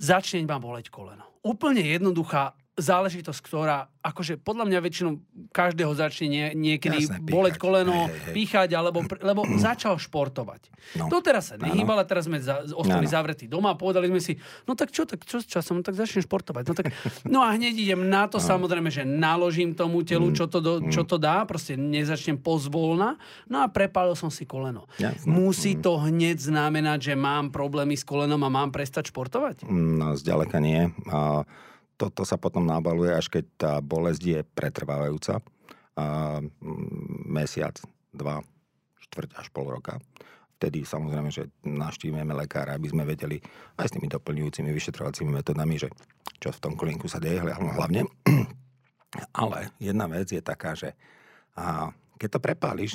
Začne 0.00 0.44
ma 0.44 0.60
boleť 0.60 0.88
koleno. 0.92 1.24
Úplne 1.44 1.84
jednoduchá 1.84 2.56
záležitosť, 2.76 3.40
ktorá 3.40 3.88
akože 4.04 4.38
podľa 4.38 4.68
mňa 4.68 4.78
väčšinou 4.84 5.12
každého 5.50 5.90
začne 5.96 6.26
nie, 6.28 6.46
niekedy 6.54 7.08
Jasne, 7.08 7.24
boleť 7.24 7.56
koleno, 7.56 8.06
hej, 8.06 8.12
hej. 8.12 8.34
píchať, 8.36 8.68
alebo, 8.76 9.02
lebo 9.02 9.48
začal 9.66 9.96
športovať. 9.96 10.68
No. 11.00 11.08
To 11.08 11.24
teraz 11.24 11.50
sa 11.50 11.56
nehýbal, 11.58 12.04
teraz 12.04 12.28
sme 12.28 12.38
za, 12.38 12.62
ostali 12.76 13.08
no, 13.08 13.10
zavretí 13.10 13.48
doma 13.48 13.74
a 13.74 13.76
povedali 13.80 14.12
sme 14.12 14.20
si, 14.20 14.36
no 14.68 14.76
tak 14.76 14.92
čo, 14.92 15.08
tak 15.08 15.24
čo 15.24 15.40
s 15.40 15.48
časom, 15.48 15.80
tak 15.80 15.96
začnem 15.96 16.22
športovať. 16.22 16.62
No, 16.68 16.74
tak, 16.76 16.86
no 17.26 17.40
a 17.42 17.56
hneď 17.56 17.74
idem 17.74 18.06
na 18.06 18.28
to, 18.28 18.38
no. 18.38 18.44
samozrejme, 18.44 18.92
že 18.92 19.02
naložím 19.08 19.72
tomu 19.72 20.04
telu, 20.04 20.30
mm. 20.30 20.36
čo 20.36 20.44
to, 20.46 20.58
do, 20.60 20.72
čo 20.92 21.02
to 21.08 21.16
dá, 21.16 21.48
proste 21.48 21.74
nezačnem 21.74 22.36
pozvolna, 22.38 23.16
no 23.48 23.64
a 23.64 23.66
prepálil 23.72 24.14
som 24.14 24.28
si 24.28 24.44
koleno. 24.44 24.84
Jasne. 25.00 25.26
Musí 25.26 25.74
mm. 25.74 25.80
to 25.80 25.92
hneď 25.96 26.36
znamenať, 26.38 27.10
že 27.10 27.14
mám 27.16 27.48
problémy 27.48 27.96
s 27.96 28.04
kolenom 28.04 28.38
a 28.44 28.52
mám 28.52 28.68
prestať 28.68 29.10
športovať? 29.10 29.64
No, 29.66 30.14
zďaleka 30.14 30.60
nie. 30.60 30.92
A 31.08 31.48
toto 31.96 32.22
sa 32.28 32.36
potom 32.36 32.64
nabaluje, 32.68 33.12
až 33.12 33.32
keď 33.32 33.44
tá 33.56 33.72
bolesť 33.80 34.22
je 34.22 34.40
pretrvávajúca. 34.44 35.40
A, 35.96 36.38
mesiac, 37.24 37.80
dva, 38.12 38.44
štvrť 39.00 39.30
až 39.40 39.46
pol 39.48 39.72
roka. 39.72 39.96
Vtedy 40.56 40.88
samozrejme, 40.88 41.28
že 41.28 41.52
navštívime 41.64 42.32
lekára, 42.32 42.76
aby 42.76 42.88
sme 42.88 43.04
vedeli 43.04 43.36
aj 43.76 43.92
s 43.92 43.94
tými 43.96 44.08
doplňujúcimi 44.08 44.72
vyšetrovacími 44.72 45.28
metodami, 45.28 45.76
že 45.76 45.92
čo 46.40 46.52
v 46.52 46.62
tom 46.64 46.74
klinku 46.76 47.08
sa 47.08 47.20
deje 47.20 47.44
hlavne. 47.44 48.08
Ale 49.44 49.72
jedna 49.80 50.08
vec 50.08 50.32
je 50.32 50.40
taká, 50.40 50.76
že 50.76 50.96
a 51.56 51.88
keď 52.20 52.28
to 52.36 52.40
prepáliš, 52.40 52.92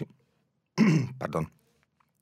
pardon, 1.22 1.50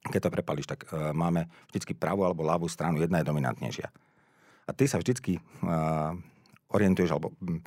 keď 0.08 0.28
to 0.28 0.34
prepáliš, 0.34 0.68
tak 0.68 0.88
uh, 0.88 1.12
máme 1.12 1.48
vždycky 1.72 1.92
pravú 1.92 2.24
alebo 2.24 2.48
ľavú 2.48 2.72
stranu, 2.72 3.04
jedna 3.04 3.20
je 3.20 3.28
dominantnejšia. 3.28 3.88
A 4.68 4.72
ty 4.72 4.88
sa 4.88 5.00
vždycky 5.00 5.40
uh, 5.40 6.16
orientuješ 6.74 7.10
alebo 7.14 7.34
mm, 7.42 7.62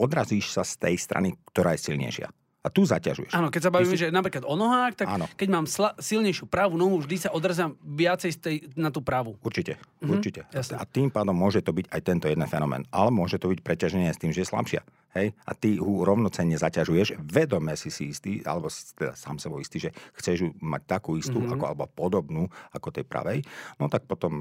odrazíš 0.00 0.54
sa 0.54 0.62
z 0.64 0.80
tej 0.80 0.94
strany, 0.96 1.36
ktorá 1.52 1.76
je 1.76 1.92
silnejšia. 1.92 2.28
A 2.60 2.68
tu 2.68 2.84
zaťažuješ. 2.84 3.32
Áno, 3.32 3.48
keď 3.48 3.62
sa 3.68 3.72
bavíme, 3.72 3.96
si... 3.96 4.04
že 4.04 4.12
napríklad 4.12 4.44
o 4.44 4.52
nohách, 4.52 4.92
tak 4.92 5.08
Áno. 5.08 5.24
keď 5.32 5.48
mám 5.48 5.64
sla- 5.64 5.96
silnejšiu 5.96 6.44
pravú 6.44 6.76
nohu, 6.76 7.00
vždy 7.00 7.16
sa 7.16 7.32
odrazám 7.32 7.72
viacej 7.80 8.30
z 8.36 8.38
tej, 8.38 8.56
na 8.76 8.92
tú 8.92 9.00
pravú. 9.00 9.40
Určite, 9.40 9.80
mm-hmm. 9.80 10.12
určite. 10.12 10.40
Jasne. 10.52 10.76
A 10.76 10.84
tým 10.84 11.08
pádom 11.08 11.32
môže 11.32 11.64
to 11.64 11.72
byť 11.72 11.88
aj 11.88 12.00
tento 12.04 12.28
jeden 12.28 12.44
fenomén. 12.44 12.84
Ale 12.92 13.08
môže 13.08 13.40
to 13.40 13.48
byť 13.48 13.64
preťaženie 13.64 14.12
s 14.12 14.20
tým, 14.20 14.28
že 14.36 14.44
je 14.44 14.52
slabšia. 14.52 14.84
Hej? 15.16 15.32
A 15.48 15.56
ty 15.56 15.80
ju 15.80 16.04
rovnocenne 16.04 16.58
zaťažuješ, 16.60 17.16
vedome 17.24 17.72
si 17.78 17.88
si 17.88 18.12
istý, 18.12 18.44
alebo 18.44 18.68
si 18.68 18.92
teda 18.92 19.16
sám 19.16 19.40
sebou 19.40 19.62
istý, 19.62 19.80
že 19.88 19.90
chceš 20.20 20.36
ju 20.44 20.48
mať 20.60 20.82
takú 20.84 21.16
istú, 21.16 21.40
mm-hmm. 21.40 21.54
ako, 21.56 21.64
alebo 21.64 21.84
podobnú 21.88 22.44
ako 22.76 22.88
tej 22.92 23.08
pravej, 23.08 23.38
no 23.80 23.88
tak 23.88 24.04
potom 24.04 24.32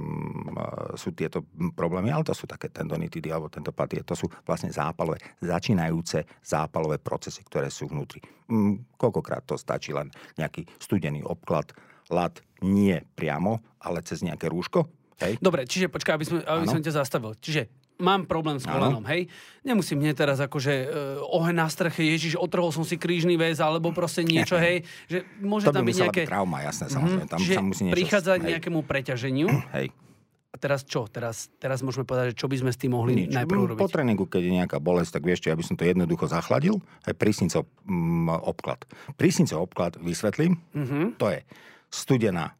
uh, 0.51 0.93
sú 0.99 1.15
tieto 1.15 1.45
problémy, 1.73 2.11
ale 2.11 2.27
to 2.27 2.35
sú 2.35 2.49
také 2.49 2.67
tendonitidy 2.73 3.31
alebo 3.31 3.47
tentopatie, 3.47 4.01
to 4.01 4.17
sú 4.17 4.27
vlastne 4.43 4.73
zápalové, 4.73 5.21
začínajúce 5.39 6.25
zápalové 6.43 6.97
procesy, 6.99 7.45
ktoré 7.45 7.71
sú 7.71 7.87
vnútri 7.87 7.99
vnútri. 7.99 8.23
Mm, 8.49 8.87
koľkokrát 8.97 9.45
to 9.45 9.59
stačí 9.59 9.93
len 9.93 10.09
nejaký 10.39 10.65
studený 10.81 11.21
obklad, 11.21 11.69
lat 12.09 12.41
nie 12.65 12.97
priamo, 13.13 13.61
ale 13.83 14.01
cez 14.01 14.25
nejaké 14.25 14.49
rúško. 14.49 14.89
Hej? 15.21 15.37
Dobre, 15.43 15.67
čiže 15.67 15.91
počkaj, 15.91 16.15
aby, 16.15 16.25
sme, 16.25 16.39
aby 16.41 16.65
som 16.65 16.81
ťa 16.81 16.95
zastavil. 16.95 17.35
Čiže 17.37 17.67
mám 17.99 18.23
problém 18.25 18.57
s 18.57 18.65
kolenom, 18.65 19.03
hej? 19.05 19.27
Nemusím 19.61 19.99
mne 19.99 20.15
teraz 20.15 20.39
akože 20.39 20.73
uh, 20.87 21.35
oheň 21.35 21.55
na 21.55 21.67
streche, 21.67 22.01
ježiš, 22.01 22.39
otrhol 22.39 22.71
som 22.71 22.87
si 22.87 22.95
krížny 22.95 23.35
väz, 23.35 23.59
alebo 23.59 23.91
proste 23.91 24.23
niečo, 24.23 24.55
hej? 24.55 24.87
Že 25.11 25.17
môže 25.43 25.67
to 25.67 25.75
tam 25.75 25.85
byť 25.85 25.97
nejaké... 26.07 26.23
Byť 26.25 26.31
trauma, 26.31 26.57
jasné, 26.63 26.85
samozrejme. 26.87 27.27
Tam 27.27 27.39
Čiže 27.39 27.53
sa 27.53 27.63
musí 27.63 27.81
niečo... 27.85 27.95
prichádzať 27.99 28.37
k 28.39 28.45
nejakému 28.55 28.79
preťaženiu. 28.87 29.47
Hej. 29.75 29.91
A 30.49 30.57
teraz 30.57 30.81
čo? 30.81 31.05
Teraz, 31.05 31.53
teraz 31.61 31.85
môžeme 31.85 32.09
povedať, 32.09 32.33
že 32.33 32.41
čo 32.41 32.49
by 32.49 32.57
sme 32.57 32.71
s 32.73 32.81
tým 32.81 32.97
mohli 32.97 33.29
Nič. 33.29 33.37
najprv 33.37 33.77
robiť? 33.77 33.85
Po 33.85 33.91
tréningu, 33.91 34.25
keď 34.25 34.41
je 34.49 34.53
nejaká 34.57 34.77
bolesť, 34.81 35.21
tak 35.21 35.29
vieš 35.29 35.45
čo, 35.45 35.53
ja 35.53 35.57
by 35.59 35.61
som 35.61 35.77
to 35.77 35.85
jednoducho 35.85 36.25
zachladil. 36.25 36.81
Aj 37.05 37.13
prísnicov 37.13 37.69
mm, 37.85 38.33
obklad. 38.49 38.81
Prísnicov 39.13 39.69
obklad 39.69 40.01
vysvetlím. 40.01 40.57
Mm-hmm. 40.73 41.21
To 41.21 41.29
je 41.29 41.45
studená 41.93 42.57
mm, 42.57 42.58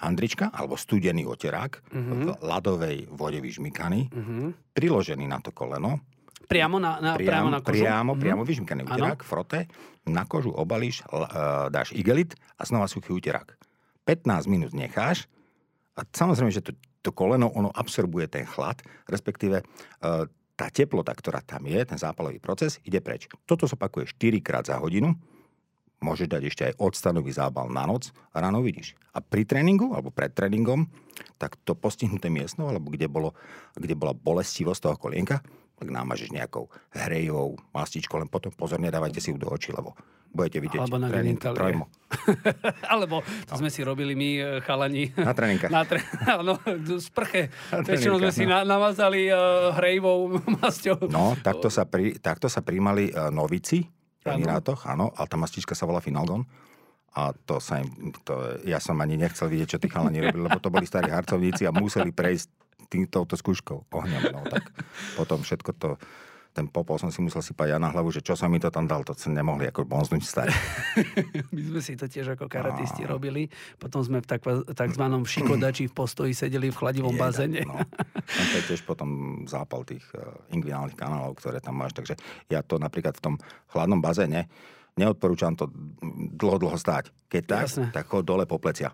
handrička 0.00 0.50
alebo 0.50 0.74
studený 0.76 1.28
oterák 1.28 1.72
mm-hmm. 1.80 2.20
v 2.20 2.28
ľadovej 2.40 2.96
vode 3.12 3.40
vyžmykaný, 3.40 4.10
mm-hmm. 4.10 4.74
priložený 4.74 5.24
na 5.28 5.38
to 5.40 5.52
koleno. 5.52 6.00
Priamo 6.50 6.82
na, 6.82 6.98
na, 6.98 7.14
priamo, 7.14 7.46
priamo 7.46 7.48
na 7.50 7.60
kožu? 7.62 7.82
Priamo, 7.84 8.10
mm-hmm. 8.12 8.22
priamo 8.22 8.42
vyžmykaný 8.42 8.80
uterák, 8.90 9.20
frote, 9.22 9.70
na 10.08 10.26
kožu 10.26 10.50
obalíš, 10.50 11.06
uh, 11.06 11.70
dáš 11.70 11.94
igelit 11.94 12.34
a 12.58 12.66
znova 12.66 12.90
suchý 12.90 13.14
uterák. 13.14 13.54
15 14.02 14.50
minút 14.50 14.74
necháš, 14.74 15.30
a 16.00 16.08
samozrejme, 16.08 16.48
že 16.48 16.64
to, 16.64 16.72
to 17.04 17.10
koleno, 17.12 17.52
ono 17.52 17.68
absorbuje 17.68 18.24
ten 18.32 18.48
chlad, 18.48 18.80
respektíve 19.04 19.60
e, 19.60 19.64
tá 20.56 20.66
teplota, 20.72 21.12
ktorá 21.12 21.44
tam 21.44 21.68
je, 21.68 21.80
ten 21.84 22.00
zápalový 22.00 22.40
proces, 22.40 22.80
ide 22.88 23.04
preč. 23.04 23.28
Toto 23.44 23.68
sa 23.68 23.76
opakuje 23.76 24.08
4 24.08 24.40
krát 24.40 24.64
za 24.64 24.80
hodinu, 24.80 25.12
môžeš 26.00 26.28
dať 26.28 26.42
ešte 26.48 26.62
aj 26.72 26.74
odstanový 26.80 27.30
zábal 27.32 27.68
na 27.68 27.84
noc 27.84 28.12
a 28.32 28.40
ráno 28.40 28.64
vidíš. 28.64 28.96
A 29.12 29.20
pri 29.20 29.44
tréningu, 29.44 29.92
alebo 29.92 30.08
pred 30.08 30.32
tréningom, 30.32 30.88
tak 31.36 31.60
to 31.62 31.76
postihnuté 31.76 32.32
miesto, 32.32 32.64
alebo 32.64 32.88
kde, 32.90 33.06
bolo, 33.06 33.36
kde 33.76 33.94
bola 33.94 34.16
bolestivosť 34.16 34.80
toho 34.80 34.96
kolienka, 34.96 35.44
tak 35.80 35.88
námažeš 35.88 36.28
nejakou 36.28 36.68
hrejovou 36.92 37.56
mastičkou, 37.72 38.20
len 38.20 38.28
potom 38.28 38.52
pozorne 38.52 38.92
dávajte 38.92 39.16
si 39.16 39.32
ju 39.32 39.40
do 39.40 39.48
očí, 39.48 39.72
lebo 39.72 39.96
budete 40.30 40.60
vidieť 40.62 40.80
Alebo 40.86 41.00
na 41.00 41.08
tréning 41.10 41.40
trojmo. 41.40 41.90
Alebo 42.92 43.24
to 43.48 43.54
no. 43.56 43.60
sme 43.64 43.70
si 43.72 43.80
robili 43.82 44.14
my, 44.14 44.30
e, 44.38 44.42
chalani. 44.62 45.10
Na 45.16 45.34
tréninkách. 45.34 45.70
Na 45.74 45.82
tre... 45.88 46.04
Áno, 46.38 46.60
sprche. 47.02 47.50
Väčšinou 47.72 48.22
sme 48.22 48.32
si 48.32 48.44
no. 48.46 48.62
namazali 48.62 49.32
uh, 49.32 49.74
hrejvou 49.80 50.38
masťou. 50.60 51.10
No, 51.10 51.34
takto 51.40 51.72
sa, 51.72 51.88
pri, 51.88 52.20
takto 52.22 52.46
sa 52.46 52.62
príjmali 52.62 53.10
uh, 53.10 53.32
novici 53.34 53.82
v 53.82 53.99
Emirátoch, 54.24 54.84
áno, 54.84 55.12
ale 55.16 55.26
tá 55.28 55.36
mastička 55.40 55.72
sa 55.72 55.88
volá 55.88 56.04
Finalgon. 56.04 56.44
A 57.16 57.34
to 57.34 57.58
sa 57.58 57.82
im, 57.82 58.14
to, 58.22 58.62
ja 58.62 58.78
som 58.78 58.94
ani 59.02 59.18
nechcel 59.18 59.50
vidieť, 59.50 59.76
čo 59.76 59.78
tí 59.82 59.90
chalani 59.90 60.22
robili, 60.22 60.46
lebo 60.46 60.62
to 60.62 60.70
boli 60.70 60.86
starí 60.86 61.10
harcovníci 61.10 61.66
a 61.66 61.74
museli 61.74 62.14
prejsť 62.14 62.46
týmto 62.86 63.26
skúškou 63.26 63.90
ohňom. 63.90 64.22
No, 64.30 64.46
tak 64.46 64.70
potom 65.18 65.42
všetko 65.42 65.70
to 65.74 65.88
ten 66.50 66.66
popol 66.66 66.98
som 66.98 67.14
si 67.14 67.22
musel 67.22 67.40
sypať 67.46 67.74
ja 67.74 67.78
na 67.78 67.94
hlavu, 67.94 68.10
že 68.10 68.26
čo 68.26 68.34
sa 68.34 68.50
mi 68.50 68.58
to 68.58 68.74
tam 68.74 68.90
dal, 68.90 69.06
to 69.06 69.14
sa 69.14 69.30
nemohli 69.30 69.70
ako 69.70 69.86
bonznúť 69.86 70.22
stať. 70.26 70.48
My 71.54 71.60
sme 71.62 71.80
si 71.80 71.94
to 71.94 72.10
tiež 72.10 72.34
ako 72.34 72.50
karatisti 72.50 73.06
a... 73.06 73.14
robili, 73.14 73.46
potom 73.78 74.02
sme 74.02 74.18
v 74.18 74.26
tak, 74.26 74.42
takzvanom 74.74 75.22
šikodači 75.22 75.86
v 75.86 75.94
postoji 75.94 76.34
sedeli 76.34 76.74
v 76.74 76.76
chladivom 76.76 77.14
Jeda, 77.14 77.22
bazéne. 77.22 77.62
No. 77.62 77.78
to 78.26 78.54
je 78.58 78.64
tiež 78.66 78.82
potom 78.82 79.42
zápal 79.46 79.86
tých 79.86 80.02
uh, 80.18 80.26
inguinálnych 80.50 80.98
kanálov, 80.98 81.38
ktoré 81.38 81.62
tam 81.62 81.78
máš, 81.78 81.94
takže 81.94 82.18
ja 82.50 82.66
to 82.66 82.82
napríklad 82.82 83.14
v 83.14 83.22
tom 83.22 83.34
chladnom 83.70 84.02
bazéne 84.02 84.50
neodporúčam 84.98 85.54
to 85.54 85.70
dlho, 86.34 86.58
dlho 86.58 86.74
stáť. 86.74 87.14
Keď 87.30 87.42
tak, 87.46 87.64
Jasne. 87.70 87.86
tak 87.94 88.04
chod 88.10 88.26
dole 88.26 88.44
po 88.44 88.58
plecia. 88.58 88.90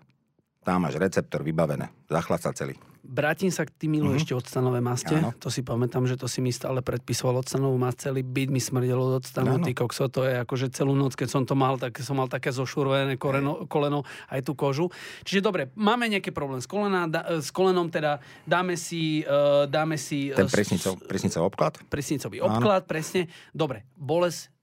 Tam 0.67 0.83
máš 0.83 0.99
receptor 0.99 1.47
vybavené. 1.47 1.87
Zachlad 2.11 2.43
sa 2.43 2.51
celý. 2.51 2.75
Vrátim 3.07 3.47
sa 3.47 3.63
k 3.63 3.71
tým 3.71 3.95
milu 3.95 4.11
mm-hmm. 4.11 4.19
ešte 4.19 4.35
octanové 4.35 4.83
maste. 4.83 5.15
Áno. 5.15 5.31
To 5.39 5.47
si 5.47 5.63
pamätám, 5.63 6.03
že 6.03 6.19
to 6.19 6.27
si 6.27 6.43
mi 6.43 6.51
stále 6.51 6.83
predpisoval 6.83 7.39
octanovú 7.39 7.79
masť. 7.79 8.11
Celý 8.11 8.19
byt 8.19 8.51
mi 8.51 8.59
smrdelo 8.59 8.99
od 8.99 9.23
octanu. 9.23 9.63
Ty 9.63 9.71
kokso, 9.71 10.11
to 10.11 10.27
je 10.27 10.43
akože 10.43 10.67
celú 10.75 10.91
noc, 10.91 11.15
keď 11.15 11.31
som 11.31 11.47
to 11.47 11.55
mal, 11.55 11.79
tak 11.79 11.95
som 12.03 12.19
mal 12.19 12.27
také 12.27 12.51
zošurvené 12.51 13.15
koleno, 13.15 13.63
koleno 13.71 14.03
aj 14.27 14.43
tú 14.43 14.59
kožu. 14.59 14.91
Čiže 15.23 15.39
dobre, 15.39 15.71
máme 15.79 16.11
nejaký 16.11 16.35
problém 16.35 16.59
s, 16.59 16.67
kolena, 16.67 17.07
da, 17.07 17.39
s 17.39 17.47
kolenom, 17.47 17.87
teda 17.87 18.19
dáme 18.43 18.75
si... 18.75 19.23
Uh, 19.23 19.71
dáme 19.71 19.95
si 19.95 20.35
Ten 20.35 20.51
presnicov, 20.51 20.99
presnicov 21.07 21.47
obklad? 21.47 21.79
Presnicový 21.87 22.43
obklad, 22.43 22.83
presne. 22.83 23.31
Dobre, 23.55 23.87
bolesť 23.95 24.56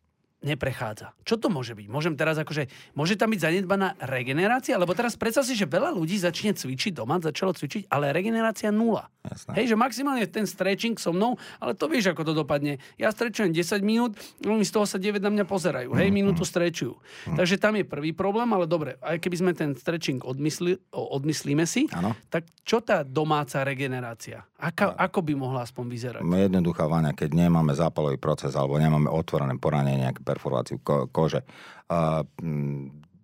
neprechádza. 0.45 1.17
Čo 1.25 1.41
to 1.41 1.49
môže 1.49 1.73
byť? 1.73 1.87
Môžem 1.89 2.15
teraz 2.15 2.37
akože, 2.37 2.69
môže 2.93 3.17
tam 3.17 3.33
byť 3.33 3.41
zanedbaná 3.41 3.97
regenerácia? 4.05 4.77
Lebo 4.77 4.93
teraz 4.93 5.17
predstav 5.17 5.49
si, 5.49 5.57
že 5.57 5.65
veľa 5.65 5.97
ľudí 5.97 6.21
začne 6.21 6.53
cvičiť 6.53 6.93
doma, 6.93 7.17
začalo 7.19 7.57
cvičiť, 7.57 7.89
ale 7.89 8.13
regenerácia 8.13 8.69
nula. 8.69 9.09
Jasné. 9.25 9.57
Hej, 9.57 9.73
že 9.73 9.77
maximálne 9.81 10.29
ten 10.29 10.45
stretching 10.45 11.01
so 11.01 11.17
mnou, 11.17 11.41
ale 11.57 11.73
to 11.73 11.89
vieš, 11.89 12.13
ako 12.13 12.29
to 12.29 12.33
dopadne. 12.37 12.77
Ja 13.01 13.09
strečujem 13.09 13.57
10 13.57 13.81
minút, 13.81 14.13
oni 14.45 14.69
z 14.69 14.73
toho 14.77 14.85
sa 14.85 15.01
9 15.01 15.17
na 15.25 15.33
mňa 15.33 15.49
pozerajú. 15.49 15.97
Hej, 15.97 16.13
mm-hmm. 16.13 16.13
minútu 16.13 16.45
strečujú. 16.45 16.93
Mm-hmm. 16.93 17.37
Takže 17.41 17.57
tam 17.57 17.81
je 17.81 17.89
prvý 17.89 18.13
problém, 18.13 18.53
ale 18.53 18.69
dobre, 18.69 19.01
aj 19.01 19.17
keby 19.25 19.37
sme 19.41 19.53
ten 19.57 19.73
stretching 19.73 20.21
odmysli, 20.21 20.77
odmyslíme 20.93 21.65
si, 21.65 21.89
ano. 21.97 22.13
tak 22.29 22.45
čo 22.69 22.85
tá 22.85 23.01
domáca 23.01 23.65
regenerácia? 23.65 24.45
No. 24.61 24.97
Ako 24.97 25.21
by 25.21 25.33
mohla 25.37 25.65
aspoň 25.65 25.85
vyzerať? 25.89 26.23
Jednoduchá 26.25 26.89
váňa, 26.89 27.13
keď 27.13 27.37
nemáme 27.37 27.77
zápalový 27.77 28.17
proces 28.17 28.57
alebo 28.57 28.81
nemáme 28.81 29.13
otvorené 29.13 29.61
poranenie, 29.61 30.09
nejaké 30.09 30.25
perforáciu 30.35 30.83
ko- 30.83 31.07
kože. 31.15 31.47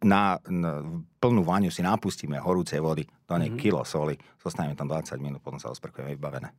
Na, 0.00 0.22
na 0.48 0.70
plnú 1.20 1.44
váňu 1.44 1.68
si 1.68 1.84
napustíme 1.84 2.40
horúcej 2.40 2.80
vody, 2.80 3.04
do 3.04 3.34
nej 3.36 3.52
mm-hmm. 3.52 3.60
kilo 3.60 3.84
soli, 3.84 4.16
zostaneme 4.40 4.72
tam 4.74 4.88
20 4.88 5.20
minút, 5.20 5.44
potom 5.44 5.60
sa 5.60 5.68
osprchujeme 5.68 6.16
vybavené 6.16 6.50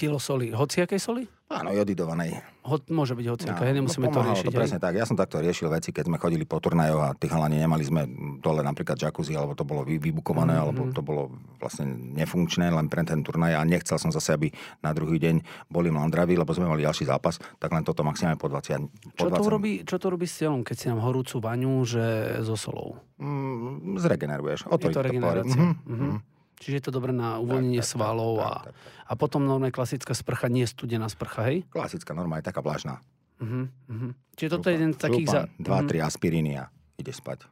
kilo 0.00 0.16
soli. 0.16 0.48
Hociakej 0.48 0.96
soli? 0.96 1.28
Áno, 1.50 1.74
jodidovanej. 1.74 2.40
Ho, 2.62 2.78
môže 2.94 3.12
byť 3.18 3.26
hociaká, 3.26 3.66
no, 3.66 3.82
nemusíme 3.82 4.06
no, 4.06 4.14
to 4.14 4.22
riešiť. 4.22 4.46
To 4.48 4.54
presne 4.54 4.78
tak. 4.78 4.94
Ja 4.94 5.02
som 5.02 5.18
takto 5.18 5.42
riešil 5.42 5.66
veci, 5.66 5.90
keď 5.90 6.06
sme 6.06 6.16
chodili 6.16 6.46
po 6.46 6.62
turnajoch 6.62 7.02
a 7.02 7.10
tí 7.18 7.26
chalani 7.26 7.58
nemali 7.58 7.82
sme 7.84 8.06
dole 8.38 8.62
napríklad 8.62 8.96
jacuzzi, 8.96 9.34
alebo 9.34 9.58
to 9.58 9.66
bolo 9.66 9.82
vybukované, 9.82 10.56
mm-hmm. 10.56 10.64
alebo 10.64 10.80
to 10.94 11.02
bolo 11.02 11.34
vlastne 11.58 11.90
nefunkčné 12.16 12.70
len 12.70 12.86
pre 12.86 13.02
ten 13.02 13.20
turnaj 13.26 13.58
a 13.58 13.66
nechcel 13.66 13.98
som 13.98 14.14
zase, 14.14 14.30
aby 14.30 14.48
na 14.80 14.94
druhý 14.94 15.18
deň 15.18 15.68
boli 15.68 15.90
mlandraví, 15.90 16.38
lebo 16.38 16.54
sme 16.54 16.70
mali 16.70 16.86
ďalší 16.86 17.10
zápas, 17.10 17.42
tak 17.58 17.74
len 17.74 17.82
toto 17.82 18.06
maximálne 18.06 18.38
po 18.38 18.46
20. 18.46 19.18
Po 19.18 19.26
čo, 19.26 19.34
20. 19.34 19.42
To 19.42 19.50
robí, 19.50 19.72
čo 19.82 19.96
to 19.98 20.06
robí 20.06 20.30
s 20.30 20.38
telom, 20.38 20.62
keď 20.62 20.76
si 20.78 20.86
nám 20.86 21.02
horúcu 21.02 21.42
vaňu, 21.42 21.82
že 21.82 22.04
so 22.46 22.54
solou? 22.54 22.94
Mm, 23.20 24.00
zregeneruješ. 24.10 24.66
Je 24.66 24.90
to 24.90 25.02
regenerácia. 25.06 25.54
Mm-hmm. 25.54 25.86
Mm-hmm. 25.86 26.14
Čiže 26.60 26.74
je 26.76 26.84
to 26.84 26.92
dobré 26.92 27.16
na 27.16 27.40
uvoľnenie 27.40 27.80
tak, 27.80 27.88
tak, 27.88 27.92
svalov 27.96 28.32
tak, 28.36 28.44
a, 28.44 28.50
tak, 28.52 28.74
tak, 28.76 28.92
a 29.08 29.12
potom 29.16 29.40
normálne 29.48 29.72
klasická 29.72 30.12
sprcha, 30.12 30.52
nie 30.52 30.68
studená 30.68 31.08
sprcha, 31.08 31.48
hej? 31.48 31.64
Klasická, 31.72 32.12
normálne, 32.12 32.44
taká 32.44 32.60
vlažná. 32.60 33.00
Uh-huh, 33.40 33.64
uh-huh. 33.88 34.12
Čiže 34.36 34.60
toto 34.60 34.68
je 34.68 34.74
jeden 34.76 34.92
z 34.92 35.00
takých... 35.00 35.28
Župan, 35.32 35.48
za... 35.48 35.64
dva, 35.64 35.78
tri 35.88 35.98
aspiríny 36.04 36.60
a 36.60 36.68
ide 37.00 37.16
spať. 37.16 37.48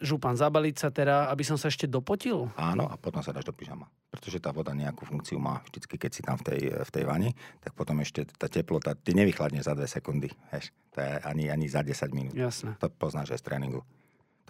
Župan, 0.00 0.40
zabaliť 0.40 0.76
sa 0.80 0.88
teda, 0.88 1.28
aby 1.28 1.44
som 1.44 1.60
sa 1.60 1.68
ešte 1.68 1.84
dopotil? 1.84 2.48
Áno, 2.56 2.88
a 2.88 2.96
potom 2.96 3.20
sa 3.20 3.34
dáš 3.34 3.44
do 3.44 3.52
pyžama. 3.52 3.90
Pretože 4.08 4.40
tá 4.40 4.56
voda 4.56 4.72
nejakú 4.72 5.04
funkciu 5.04 5.36
má. 5.36 5.60
Vždycky, 5.68 6.00
keď 6.00 6.10
si 6.14 6.22
tam 6.24 6.40
v 6.40 6.48
tej, 6.48 6.60
v 6.80 6.90
tej 6.94 7.04
vani, 7.04 7.36
tak 7.60 7.76
potom 7.76 8.00
ešte 8.00 8.24
tá 8.40 8.48
teplota, 8.48 8.96
ty 8.96 9.12
nevychladneš 9.12 9.68
za 9.68 9.76
dve 9.76 9.84
sekundy. 9.90 10.30
Heš. 10.54 10.72
To 10.96 11.04
je 11.04 11.12
ani, 11.28 11.52
ani 11.52 11.66
za 11.68 11.84
10 11.84 12.14
minút. 12.16 12.32
Jasné. 12.32 12.78
To 12.80 12.88
poznáš 12.88 13.36
aj 13.36 13.42
z 13.42 13.46
tréningu 13.52 13.84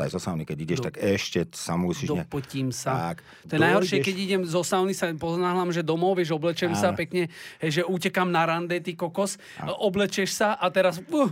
aj 0.05 0.11
zo 0.15 0.21
sauny, 0.23 0.47
keď 0.47 0.59
ideš, 0.63 0.81
do, 0.81 0.87
tak 0.91 1.01
ešte 1.01 1.49
sa 1.55 1.75
musíš... 1.75 2.15
Dopotím 2.15 2.71
sa. 2.71 3.15
Tak, 3.15 3.17
to 3.47 3.53
je 3.57 3.61
najhoršie, 3.61 3.99
keď 4.05 4.17
idem 4.17 4.43
zo 4.47 4.63
sauny, 4.63 4.95
sa 4.95 5.11
poznáhľam, 5.15 5.75
že 5.75 5.83
domov, 5.83 6.19
vieš, 6.19 6.35
oblečem 6.35 6.73
Áno. 6.73 6.79
sa 6.79 6.95
pekne, 6.95 7.33
že 7.59 7.83
utekam 7.83 8.31
na 8.31 8.47
rande, 8.47 8.79
ty 8.79 8.95
kokos, 8.95 9.37
Áno. 9.59 9.75
oblečeš 9.85 10.31
sa 10.35 10.55
a 10.55 10.67
teraz 10.71 11.03
uh, 11.03 11.31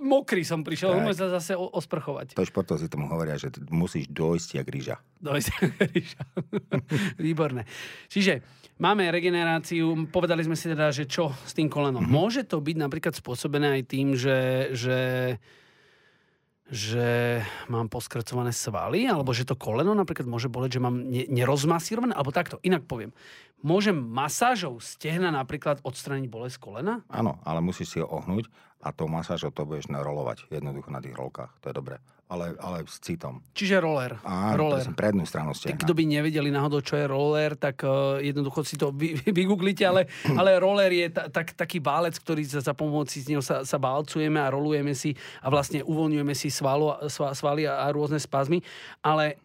mokrý 0.00 0.42
som 0.44 0.60
prišiel, 0.60 0.96
môžem 1.00 1.28
sa 1.28 1.28
zase 1.40 1.56
osprchovať. 1.56 2.36
To 2.36 2.44
športovci 2.44 2.88
tomu 2.90 3.08
hovoria, 3.08 3.36
že 3.40 3.52
musíš 3.72 4.10
dojsť 4.10 4.48
jak 4.60 4.68
ríža. 4.68 4.96
Dojsť 5.20 5.48
jak 5.56 5.74
ríža. 5.92 6.22
Výborné. 7.24 7.64
Čiže 8.10 8.42
máme 8.76 9.08
regeneráciu, 9.08 10.08
povedali 10.12 10.44
sme 10.44 10.56
si 10.58 10.68
teda, 10.68 10.92
že 10.92 11.08
čo 11.08 11.32
s 11.32 11.52
tým 11.56 11.68
kolenom. 11.72 12.04
Mm-hmm. 12.04 12.16
Môže 12.16 12.42
to 12.44 12.60
byť 12.60 12.76
napríklad 12.76 13.14
spôsobené 13.16 13.80
aj 13.80 13.82
tým, 13.88 14.12
že, 14.16 14.70
že 14.76 14.98
že 16.66 17.40
mám 17.70 17.86
poskrcované 17.86 18.50
svaly, 18.50 19.06
alebo 19.06 19.30
že 19.30 19.46
to 19.46 19.54
koleno 19.54 19.94
napríklad 19.94 20.26
môže 20.26 20.50
boleť, 20.50 20.78
že 20.78 20.84
mám 20.84 20.98
ne- 21.06 21.28
nerozmasírované, 21.30 22.10
alebo 22.10 22.34
takto, 22.34 22.58
inak 22.66 22.86
poviem. 22.90 23.14
Môžem 23.62 23.94
masážou 23.96 24.82
stehna 24.82 25.30
napríklad 25.30 25.78
odstraniť 25.86 26.26
bolesť 26.26 26.58
kolena? 26.58 27.06
Áno, 27.06 27.38
ale 27.46 27.62
musíš 27.62 27.96
si 27.96 27.98
ho 28.02 28.06
ohnúť 28.10 28.50
a 28.82 28.90
tou 28.90 29.06
masážou 29.06 29.54
to 29.54 29.62
budeš 29.62 29.88
narolovať 29.88 30.50
jednoducho 30.50 30.90
na 30.90 30.98
tých 30.98 31.14
rolkách. 31.14 31.54
To 31.62 31.70
je 31.70 31.74
dobré 31.74 31.96
ale, 32.26 32.58
ale 32.58 32.82
s 32.90 32.98
citom. 32.98 33.38
Čiže 33.54 33.78
roller. 33.78 34.18
Áno, 34.26 34.58
roller. 34.58 34.82
Presne, 34.82 34.98
prednú 34.98 35.24
stranu 35.24 35.54
stehna. 35.54 35.78
Kto 35.78 35.94
by 35.94 36.04
nevedeli 36.10 36.50
náhodou, 36.50 36.82
čo 36.82 36.98
je 36.98 37.06
roller, 37.06 37.54
tak 37.54 37.86
uh, 37.86 38.18
jednoducho 38.18 38.66
si 38.66 38.74
to 38.74 38.90
vy, 38.90 39.14
vygooglite, 39.30 39.86
ale, 39.86 40.10
ale 40.40 40.58
roller 40.58 40.90
je 40.90 41.06
ta, 41.14 41.30
tak, 41.30 41.54
taký 41.54 41.78
válec, 41.78 42.18
ktorý 42.18 42.42
za, 42.42 42.60
za 42.66 42.74
pomoci 42.74 43.22
z 43.22 43.30
neho 43.30 43.42
sa, 43.42 43.62
sa 43.62 43.78
válcujeme 43.78 44.42
a 44.42 44.50
rolujeme 44.50 44.90
si 44.98 45.14
a 45.38 45.46
vlastne 45.46 45.86
uvoľňujeme 45.86 46.34
si 46.34 46.50
svalu, 46.50 46.98
svaly 47.10 47.70
a, 47.70 47.86
a 47.86 47.94
rôzne 47.94 48.18
spazmy. 48.18 48.58
Ale 49.06 49.38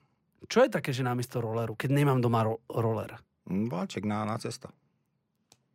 čo 0.49 0.65
je 0.65 0.73
také, 0.73 0.89
že 0.89 1.05
namiesto 1.05 1.37
rolleru, 1.37 1.77
keď 1.77 1.89
nemám 1.93 2.17
doma 2.17 2.41
ro- 2.41 2.65
roller? 2.65 3.13
Válček 3.45 4.09
na, 4.09 4.25
na 4.25 4.41
cesto. 4.41 4.73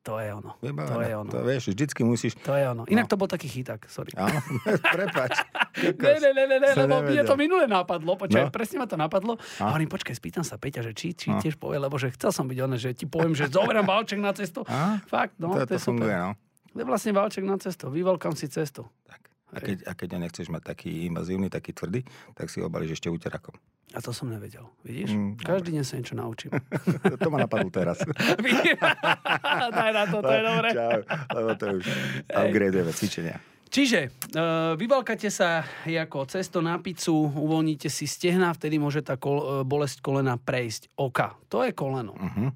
To 0.06 0.22
je 0.22 0.30
ono. 0.30 0.54
Vybavené. 0.62 0.94
To 0.94 1.00
je 1.02 1.12
ono. 1.18 1.30
To 1.34 1.38
vieš, 1.42 1.62
vždycky 1.74 2.06
musíš... 2.06 2.38
To 2.46 2.54
je 2.54 2.62
ono. 2.62 2.86
Inak 2.86 3.10
no. 3.10 3.10
to 3.10 3.16
bol 3.18 3.26
taký 3.26 3.50
chyták, 3.50 3.90
sorry. 3.90 4.14
Áno, 4.14 4.38
prepač. 4.94 5.34
ne, 5.82 6.16
ne, 6.22 6.30
ne, 6.30 6.44
ne, 6.46 6.56
ne 6.62 6.70
lebo 6.78 7.02
mne 7.02 7.26
to 7.26 7.34
minule 7.34 7.66
napadlo. 7.66 8.14
Počkaj, 8.14 8.46
no. 8.46 8.54
presne 8.54 8.78
ma 8.78 8.86
to 8.86 8.94
napadlo. 8.94 9.34
A 9.58 9.74
hovorím, 9.74 9.90
počkaj, 9.90 10.14
spýtam 10.14 10.46
sa 10.46 10.62
Peťa, 10.62 10.86
že 10.86 10.94
či, 10.94 11.10
či 11.18 11.34
no. 11.34 11.42
tiež 11.42 11.58
povie, 11.58 11.82
lebo 11.82 11.98
že 11.98 12.14
chcel 12.14 12.30
som 12.30 12.46
byť 12.46 12.58
ono, 12.62 12.78
že 12.78 12.94
ti 12.94 13.10
poviem, 13.10 13.34
že 13.34 13.50
zoberám 13.58 13.82
valček 13.82 14.22
na 14.22 14.30
cestu. 14.30 14.62
A? 14.70 15.02
Fakt, 15.10 15.34
no, 15.42 15.58
to, 15.58 15.66
to, 15.66 15.74
to 15.74 15.74
je 15.74 15.82
funguje, 15.82 16.14
super. 16.14 16.22
no. 16.22 16.30
To 16.70 16.78
je 16.78 16.86
vlastne 16.86 17.10
valček 17.10 17.42
na 17.42 17.56
cestu. 17.58 17.90
Vyvalkam 17.90 18.38
si 18.38 18.46
cestu. 18.46 18.86
Tak. 19.10 19.26
A 19.54 19.62
keď, 19.62 19.86
a 19.86 19.92
keď 19.94 20.18
nechceš 20.18 20.50
mať 20.50 20.74
taký 20.74 21.06
invazívny, 21.06 21.46
taký 21.46 21.70
tvrdý, 21.70 22.02
tak 22.34 22.50
si 22.50 22.58
obalíš 22.58 22.98
ešte 22.98 23.06
úterakom. 23.06 23.54
A 23.94 24.02
to 24.02 24.10
som 24.10 24.26
nevedel. 24.26 24.66
Vidíš? 24.82 25.14
Mm, 25.14 25.38
Každý 25.38 25.70
deň 25.78 25.84
sa 25.86 25.94
niečo 25.94 26.18
naučím. 26.18 26.50
to 27.22 27.28
ma 27.30 27.46
napadlo 27.46 27.70
teraz. 27.70 28.02
Daj 29.78 29.90
na 29.94 30.04
to, 30.10 30.18
to 30.18 30.32
je 30.34 30.42
dobré. 30.42 30.68
Čau, 30.74 31.00
lebo 31.30 31.50
to 31.54 31.64
už 31.78 31.84
upgradeujeme 32.26 32.92
cvičenia. 32.92 33.36
Čiže 33.66 34.00
uh, 34.34 34.74
vyvalkate 34.78 35.26
sa 35.30 35.62
ako 35.86 36.26
cesto 36.30 36.58
na 36.62 36.78
pizzu, 36.78 37.14
uvoľníte 37.14 37.90
si 37.90 38.06
stehna, 38.06 38.54
vtedy 38.54 38.78
môže 38.78 39.02
tá 39.02 39.18
kol, 39.18 39.62
bolesť 39.66 40.02
kolena 40.02 40.38
prejsť. 40.38 40.94
Oka. 40.98 41.34
To 41.50 41.66
je 41.66 41.74
koleno. 41.74 42.14
Uh-huh. 42.14 42.50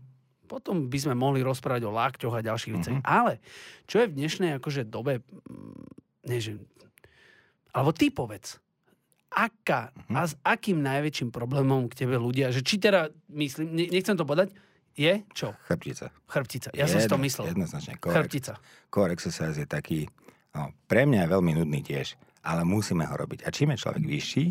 Potom 0.47 0.87
by 0.87 0.99
sme 0.99 1.15
mohli 1.19 1.43
rozprávať 1.43 1.83
o 1.87 1.95
lakťoch 1.95 2.35
a 2.35 2.47
ďalších 2.47 2.75
veciach. 2.79 2.99
Uh-huh. 3.03 3.11
Ale 3.11 3.43
čo 3.91 4.03
je 4.03 4.11
v 4.11 4.17
dnešnej 4.23 4.51
akože 4.63 4.87
dobe, 4.87 5.23
nie 6.25 6.39
že 6.39 6.63
alebo 7.75 7.91
ty 7.95 8.11
povedz, 8.11 8.59
aká 9.31 9.95
uh-huh. 9.95 10.19
a 10.19 10.23
s 10.27 10.35
akým 10.43 10.83
najväčším 10.83 11.31
problémom 11.31 11.87
k 11.87 12.05
tebe 12.05 12.19
ľudia, 12.19 12.51
že 12.51 12.67
či 12.67 12.83
teda, 12.83 13.15
myslím, 13.31 13.91
nechcem 13.91 14.19
to 14.19 14.27
podať, 14.27 14.51
je 14.99 15.23
čo? 15.33 15.55
Chrbtica. 15.71 16.11
Chrbtica. 16.27 16.75
Ja 16.75 16.85
Jedno, 16.85 16.93
som 16.93 16.99
si 16.99 17.09
to 17.09 17.19
myslel. 17.23 17.45
Jednoznačne. 17.55 17.95
Core, 18.03 18.15
Chrbtica. 18.19 18.55
Core 18.91 19.15
exercise 19.15 19.57
je 19.57 19.69
taký, 19.71 20.11
no, 20.53 20.75
pre 20.91 21.07
mňa 21.07 21.25
je 21.25 21.29
veľmi 21.31 21.53
nudný 21.63 21.81
tiež, 21.87 22.19
ale 22.43 22.67
musíme 22.67 23.07
ho 23.07 23.15
robiť. 23.15 23.47
A 23.47 23.55
čím 23.55 23.71
je 23.73 23.87
človek 23.87 24.03
vyšší, 24.03 24.47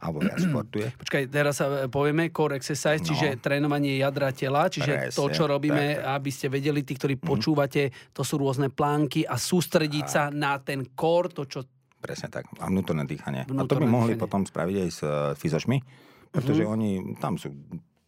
alebo 0.00 0.24
viac 0.24 0.40
športuje. 0.46 0.88
Počkaj, 0.94 1.22
teraz 1.28 1.60
sa 1.60 1.66
povieme 1.90 2.32
core 2.32 2.56
exercise, 2.56 3.02
no. 3.02 3.06
čiže 3.12 3.42
trénovanie 3.42 4.00
jadra 4.00 4.32
tela, 4.32 4.70
čiže 4.70 5.10
Presne, 5.10 5.16
to, 5.16 5.24
čo 5.28 5.44
robíme, 5.50 6.00
tak, 6.00 6.06
tak. 6.06 6.14
aby 6.16 6.30
ste 6.32 6.46
vedeli, 6.48 6.80
tí, 6.86 6.94
ktorí 6.96 7.14
mm. 7.18 7.24
počúvate, 7.26 7.82
to 8.14 8.22
sú 8.24 8.40
rôzne 8.40 8.72
plánky 8.72 9.26
a 9.26 9.36
sústrediť 9.36 10.06
a... 10.06 10.10
sa 10.10 10.22
na 10.32 10.56
ten 10.62 10.86
core, 10.96 11.34
to, 11.34 11.44
čo 11.44 11.60
Presne 12.00 12.32
tak. 12.32 12.48
A 12.56 12.72
vnútorné 12.72 13.04
dýchanie. 13.04 13.44
Vnútorné 13.44 13.64
a 13.64 13.68
to 13.68 13.76
by 13.76 13.86
mohli 13.86 14.12
dýchanie. 14.16 14.24
potom 14.24 14.42
spraviť 14.48 14.76
aj 14.80 14.90
s 14.90 15.00
uh, 15.04 15.12
fyzošmi, 15.36 15.78
pretože 16.32 16.64
uh-huh. 16.64 16.74
oni, 16.74 16.90
tam 17.20 17.36
sú 17.36 17.52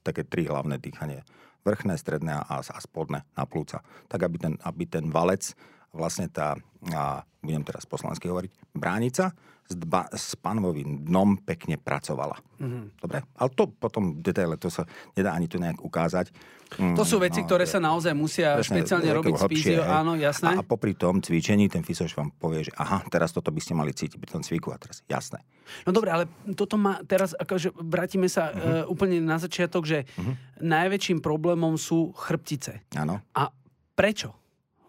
také 0.01 0.25
tri 0.25 0.49
hlavné 0.49 0.81
dýchanie. 0.81 1.23
Vrchné, 1.63 1.95
stredné 1.95 2.43
a, 2.43 2.59
a 2.59 2.79
spodné 2.83 3.23
na 3.39 3.45
plúca. 3.47 3.87
Tak, 4.11 4.27
aby 4.27 4.37
ten, 4.41 4.55
aby 4.67 4.83
ten 4.89 5.13
valec, 5.15 5.55
vlastne 5.93 6.27
tá, 6.29 6.57
a 6.91 7.23
budem 7.45 7.63
teraz 7.63 7.85
poslansky 7.85 8.27
hovoriť, 8.29 8.73
bránica 8.73 9.37
s, 9.69 9.75
dva, 9.79 10.09
s 10.11 10.35
panovým 10.37 11.07
dnom 11.07 11.39
pekne 11.41 11.79
pracovala. 11.79 12.37
Mm-hmm. 12.59 12.85
Dobre? 12.99 13.19
Ale 13.39 13.49
to 13.55 13.71
potom 13.71 14.19
v 14.19 14.21
detaile, 14.21 14.57
to 14.59 14.69
sa 14.69 14.85
nedá 15.15 15.33
ani 15.33 15.47
tu 15.47 15.57
nejak 15.57 15.81
ukázať. 15.81 16.35
Mm, 16.73 16.97
to 16.97 17.05
sú 17.05 17.21
veci, 17.21 17.45
no, 17.45 17.47
ktoré 17.47 17.69
sa 17.69 17.77
naozaj 17.85 18.17
musia 18.17 18.57
presne, 18.57 18.81
špeciálne 18.81 19.11
robiť 19.13 19.35
s 19.37 19.45
fyzio, 19.45 19.85
áno, 19.85 20.17
jasné. 20.17 20.57
A, 20.57 20.65
a 20.65 20.65
popri 20.65 20.97
tom 20.97 21.21
cvičení 21.21 21.69
ten 21.69 21.85
fyzoš 21.85 22.17
vám 22.17 22.33
povie, 22.33 22.65
že 22.65 22.73
aha, 22.81 23.05
teraz 23.13 23.29
toto 23.29 23.53
by 23.53 23.61
ste 23.61 23.77
mali 23.77 23.93
cítiť 23.93 24.17
pri 24.17 24.31
tom 24.33 24.41
cviku 24.41 24.73
a 24.73 24.81
teraz, 24.81 25.05
jasné. 25.05 25.45
No 25.85 25.93
dobre, 25.93 26.09
ale 26.09 26.25
toto 26.57 26.81
má 26.81 27.05
teraz, 27.05 27.37
akože 27.37 27.77
vrátime 27.77 28.25
sa 28.25 28.49
uh-huh. 28.49 28.89
uh, 28.89 28.93
úplne 28.93 29.21
na 29.21 29.37
začiatok, 29.37 29.85
že 29.85 30.09
uh-huh. 30.09 30.33
najväčším 30.65 31.21
problémom 31.21 31.77
sú 31.77 32.17
chrbtice. 32.17 32.89
Áno. 32.97 33.21
A 33.37 33.53
prečo? 33.93 34.42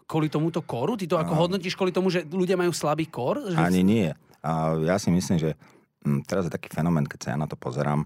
Kvôli 0.04 0.28
tomuto 0.28 0.60
kóru? 0.60 1.00
Ty 1.00 1.04
to 1.08 1.16
ako 1.16 1.32
hodnotíš 1.32 1.74
kvôli 1.80 1.88
tomu, 1.88 2.12
že 2.12 2.28
ľudia 2.28 2.60
majú 2.60 2.76
slabý 2.76 3.08
kór? 3.08 3.40
Že 3.40 3.56
Ani 3.56 3.80
nie. 3.80 4.08
A 4.44 4.76
ja 4.84 5.00
si 5.00 5.08
myslím, 5.08 5.40
že 5.40 5.56
hm, 6.04 6.28
teraz 6.28 6.44
je 6.44 6.52
taký 6.52 6.68
fenomén, 6.68 7.08
keď 7.08 7.18
sa 7.20 7.28
ja 7.32 7.38
na 7.40 7.48
to 7.48 7.56
pozerám. 7.56 8.04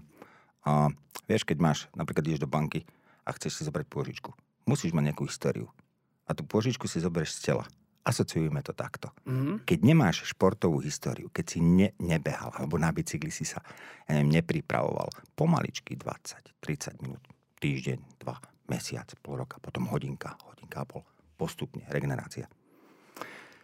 A 0.63 0.87
vieš, 1.27 1.43
keď 1.43 1.57
máš, 1.59 1.79
napríklad 1.91 2.23
ideš 2.23 2.47
do 2.47 2.49
banky 2.49 2.87
a 3.27 3.35
chceš 3.35 3.59
si 3.59 3.61
zobrať 3.67 3.85
pôžičku. 3.91 4.31
Musíš 4.63 4.95
mať 4.95 5.11
nejakú 5.11 5.27
históriu. 5.27 5.67
A 6.29 6.31
tú 6.31 6.47
pôžičku 6.47 6.87
si 6.87 7.03
zoberieš 7.03 7.41
z 7.41 7.51
tela. 7.51 7.65
Asociujeme 8.07 8.63
to 8.63 8.71
takto. 8.71 9.11
Mm-hmm. 9.27 9.67
Keď 9.67 9.79
nemáš 9.83 10.23
športovú 10.31 10.79
históriu, 10.79 11.27
keď 11.29 11.45
si 11.45 11.59
ne, 11.59 11.91
nebehal, 11.99 12.55
alebo 12.55 12.79
na 12.79 12.95
bicykli 12.95 13.29
si 13.29 13.43
sa, 13.43 13.59
ja 14.07 14.17
neviem, 14.17 14.39
nepripravoval, 14.39 15.11
pomaličky 15.35 15.99
20-30 15.99 17.03
minút, 17.03 17.21
týždeň, 17.59 18.23
dva, 18.23 18.39
mesiac, 18.71 19.09
pol 19.19 19.43
roka, 19.43 19.59
potom 19.59 19.91
hodinka, 19.91 20.39
hodinka 20.47 20.81
a 20.81 20.87
pol, 20.87 21.03
postupne, 21.39 21.87
regenerácia. 21.87 22.51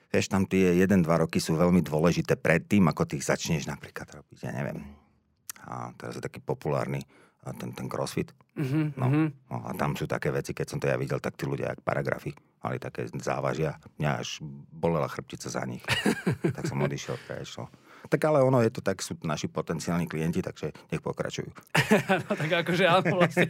Vieš, 0.07 0.31
tam 0.31 0.47
tie 0.47 0.71
1-2 0.79 1.03
roky 1.03 1.43
sú 1.43 1.59
veľmi 1.59 1.83
dôležité 1.83 2.39
pred 2.39 2.63
tým, 2.63 2.87
ako 2.87 3.03
ty 3.03 3.19
začneš 3.19 3.67
napríklad 3.67 4.07
robiť, 4.07 4.47
ja 4.47 4.55
neviem. 4.55 4.79
A 5.67 5.91
teraz 5.99 6.15
je 6.15 6.23
taký 6.23 6.39
populárny 6.39 7.03
ten, 7.53 7.75
ten 7.75 7.85
crossfit. 7.85 8.33
Mm-hmm. 8.57 8.85
No, 8.97 9.05
no, 9.29 9.57
a 9.67 9.75
tam 9.77 9.93
sú 9.93 10.07
také 10.09 10.31
veci, 10.33 10.55
keď 10.55 10.65
som 10.71 10.79
to 10.79 10.89
ja 10.89 10.97
videl, 10.97 11.21
tak 11.21 11.37
tí 11.37 11.45
ľudia, 11.45 11.75
jak 11.75 11.85
paragrafy, 11.85 12.33
mali 12.63 12.81
také 12.81 13.05
závažia. 13.21 13.77
Mňa 14.01 14.11
až 14.17 14.41
bolela 14.73 15.05
chrbtica 15.11 15.51
za 15.51 15.61
nich. 15.67 15.83
tak 16.55 16.65
som 16.65 16.81
odišiel, 16.81 17.19
prešlo. 17.29 17.69
Tak 18.05 18.21
ale 18.25 18.45
ono 18.45 18.61
je 18.61 18.71
to 18.71 18.81
tak, 18.81 19.01
sú 19.01 19.17
naši 19.25 19.49
potenciálni 19.49 20.05
klienti, 20.05 20.41
takže 20.41 20.71
nech 20.93 21.01
pokračujú. 21.01 21.49
no 22.29 22.33
tak 22.37 22.51
akože 22.65 22.85
áno, 22.85 23.21
vlastne. 23.21 23.49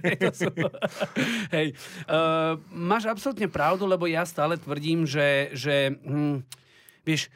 Hej, 1.55 1.75
uh, 2.07 2.59
máš 2.71 3.07
absolútne 3.11 3.51
pravdu, 3.51 3.83
lebo 3.85 4.07
ja 4.07 4.23
stále 4.23 4.55
tvrdím, 4.55 5.03
že, 5.03 5.51
že 5.51 5.95
hm, 6.01 6.43
vieš, 7.03 7.29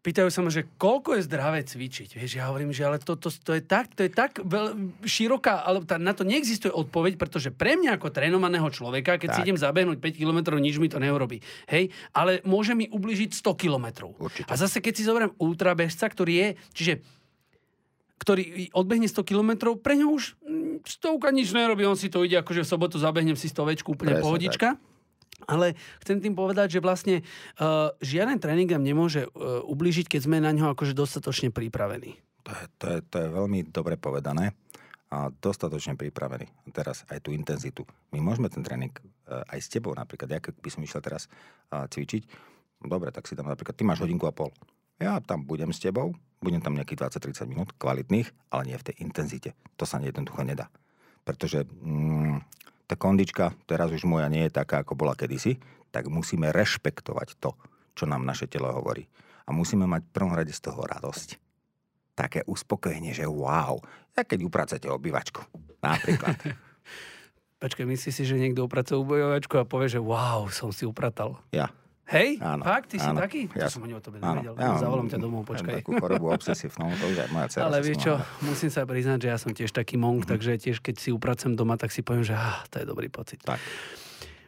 pýtajú 0.00 0.28
sa 0.32 0.40
ma, 0.40 0.48
že 0.48 0.64
koľko 0.80 1.20
je 1.20 1.26
zdravé 1.28 1.60
cvičiť. 1.60 2.16
Vieš, 2.16 2.40
ja 2.40 2.48
hovorím, 2.48 2.72
že 2.72 2.88
ale 2.88 2.96
to, 2.96 3.20
to, 3.20 3.28
to 3.28 3.52
je 3.52 3.62
tak, 3.62 3.92
to 3.92 4.08
je 4.08 4.12
tak 4.12 4.40
veľ, 4.40 4.96
široká, 5.04 5.60
ale 5.60 5.84
tá, 5.84 6.00
na 6.00 6.16
to 6.16 6.24
neexistuje 6.24 6.72
odpoveď, 6.72 7.20
pretože 7.20 7.52
pre 7.52 7.76
mňa 7.76 8.00
ako 8.00 8.08
trénovaného 8.08 8.68
človeka, 8.72 9.20
keď 9.20 9.28
tak. 9.28 9.36
si 9.36 9.40
idem 9.44 9.60
zabehnúť 9.60 10.00
5 10.00 10.20
km, 10.20 10.56
nič 10.56 10.80
mi 10.80 10.88
to 10.88 10.96
neurobí. 10.96 11.44
Hej, 11.68 11.92
ale 12.16 12.40
môže 12.48 12.72
mi 12.72 12.88
ubližiť 12.88 13.36
100 13.36 13.60
km. 13.60 14.16
A 14.48 14.54
zase 14.56 14.80
keď 14.80 14.92
si 14.96 15.04
zoberiem 15.04 15.36
ultrabežca, 15.36 16.08
ktorý 16.08 16.32
je, 16.32 16.48
čiže 16.72 16.94
ktorý 18.20 18.68
odbehne 18.76 19.08
100 19.08 19.24
km, 19.24 19.76
pre 19.80 19.96
ňo 19.96 20.12
už 20.12 20.36
mm, 20.44 20.84
stovka 20.84 21.32
nič 21.32 21.56
nerobí, 21.56 21.88
on 21.88 21.96
si 21.96 22.12
to 22.12 22.20
ide, 22.20 22.40
akože 22.40 22.64
v 22.64 22.68
sobotu 22.68 22.96
zabehnem 23.00 23.36
si 23.36 23.48
stovečku, 23.48 23.96
úplne 23.96 24.16
Presne 24.16 24.24
pohodička. 24.24 24.68
Tak. 24.76 24.99
Ale 25.46 25.78
chcem 26.04 26.20
tým 26.20 26.34
povedať, 26.34 26.78
že 26.78 26.84
vlastne 26.84 27.16
uh, 27.60 27.92
žiaden 28.02 28.40
tréning 28.40 28.68
nám 28.68 28.84
nemôže 28.84 29.28
uh, 29.28 29.62
ublížiť, 29.64 30.08
keď 30.10 30.20
sme 30.26 30.42
na 30.42 30.52
ňo 30.52 30.74
akože 30.74 30.92
dostatočne 30.96 31.54
pripravení. 31.54 32.18
To 32.44 32.50
je, 32.52 32.64
to 32.80 32.84
je, 32.88 32.98
to 33.06 33.16
je 33.20 33.28
veľmi 33.28 33.60
dobre 33.68 34.00
povedané 34.00 34.56
a 35.10 35.28
dostatočne 35.28 35.98
pripravený. 35.98 36.46
A 36.46 36.68
teraz 36.70 37.02
aj 37.10 37.26
tú 37.26 37.34
intenzitu. 37.34 37.82
My 38.14 38.22
môžeme 38.22 38.46
ten 38.46 38.62
tréning 38.62 38.94
uh, 38.94 39.42
aj 39.50 39.58
s 39.58 39.68
tebou 39.68 39.92
napríklad, 39.92 40.30
ja 40.30 40.40
by 40.40 40.70
som 40.70 40.82
išiel 40.82 41.02
teraz 41.02 41.26
uh, 41.74 41.84
cvičiť, 41.90 42.22
dobre, 42.86 43.12
tak 43.12 43.28
si 43.28 43.36
tam 43.36 43.50
napríklad, 43.50 43.76
ty 43.76 43.82
máš 43.84 44.00
hodinku 44.00 44.24
a 44.24 44.32
pol. 44.32 44.54
Ja 45.00 45.16
tam 45.20 45.44
budem 45.48 45.72
s 45.72 45.80
tebou, 45.80 46.12
budem 46.40 46.60
tam 46.60 46.76
nejakých 46.76 47.08
20-30 47.16 47.50
minút, 47.52 47.68
kvalitných, 47.76 48.28
ale 48.52 48.72
nie 48.72 48.76
v 48.76 48.86
tej 48.92 48.96
intenzite. 49.00 49.50
To 49.76 49.84
sa 49.84 50.00
jednoducho 50.00 50.44
nedá. 50.44 50.72
Pretože 51.24 51.64
mm, 51.68 52.40
tá 52.90 52.98
kondička 52.98 53.54
teraz 53.70 53.94
už 53.94 54.02
moja 54.02 54.26
nie 54.26 54.50
je 54.50 54.58
taká, 54.58 54.82
ako 54.82 54.98
bola 54.98 55.14
kedysi, 55.14 55.62
tak 55.94 56.10
musíme 56.10 56.50
rešpektovať 56.50 57.38
to, 57.38 57.54
čo 57.94 58.10
nám 58.10 58.26
naše 58.26 58.50
telo 58.50 58.74
hovorí. 58.74 59.06
A 59.46 59.54
musíme 59.54 59.86
mať 59.86 60.10
v 60.10 60.14
prvom 60.14 60.34
rade 60.34 60.50
z 60.50 60.58
toho 60.58 60.82
radosť. 60.82 61.38
Také 62.18 62.42
uspokojenie, 62.50 63.14
že 63.14 63.30
wow, 63.30 63.78
ja 64.18 64.26
keď 64.26 64.42
upracete 64.42 64.90
obývačku, 64.90 65.38
napríklad. 65.78 66.34
Počkaj, 67.62 67.86
myslíš 67.86 68.14
si, 68.14 68.24
že 68.26 68.40
niekto 68.40 68.66
upracuje 68.66 68.98
obývačku 68.98 69.54
a 69.60 69.68
povie, 69.68 69.86
že 69.86 70.02
wow, 70.02 70.50
som 70.50 70.74
si 70.74 70.82
upratal? 70.82 71.38
Ja. 71.54 71.70
Hej? 72.10 72.42
Áno, 72.42 72.62
Fakt? 72.66 72.90
Ty 72.90 72.96
áno, 72.98 73.06
si 73.06 73.10
taký? 73.22 73.40
Ja, 73.54 73.70
to 73.70 73.78
som 73.78 73.82
ani 73.86 73.94
o 73.94 74.02
tebe 74.02 74.18
nevedel. 74.18 74.54
Ja 74.58 74.74
Zavolám 74.82 75.06
ťa 75.06 75.18
domov, 75.22 75.46
počkaj. 75.46 75.78
Takú 75.78 75.94
chorobu 76.02 76.26
obsesívnu, 76.34 76.90
to 76.98 77.04
už 77.06 77.18
aj 77.22 77.28
moja 77.30 77.46
dcera. 77.46 77.62
Ale 77.70 77.78
vieš 77.86 77.98
čo, 78.02 78.12
musím 78.42 78.70
sa 78.74 78.82
priznať, 78.82 79.18
že 79.22 79.28
ja 79.30 79.38
som 79.38 79.50
tiež 79.54 79.70
taký 79.70 79.94
monk, 79.94 80.26
mm-hmm. 80.26 80.32
takže 80.34 80.50
tiež 80.58 80.82
keď 80.82 80.94
si 80.98 81.14
upracem 81.14 81.54
doma, 81.54 81.78
tak 81.78 81.94
si 81.94 82.02
poviem, 82.02 82.26
že 82.26 82.34
ah, 82.34 82.66
to 82.66 82.82
je 82.82 82.84
dobrý 82.84 83.06
pocit. 83.06 83.38
Tak. 83.46 83.62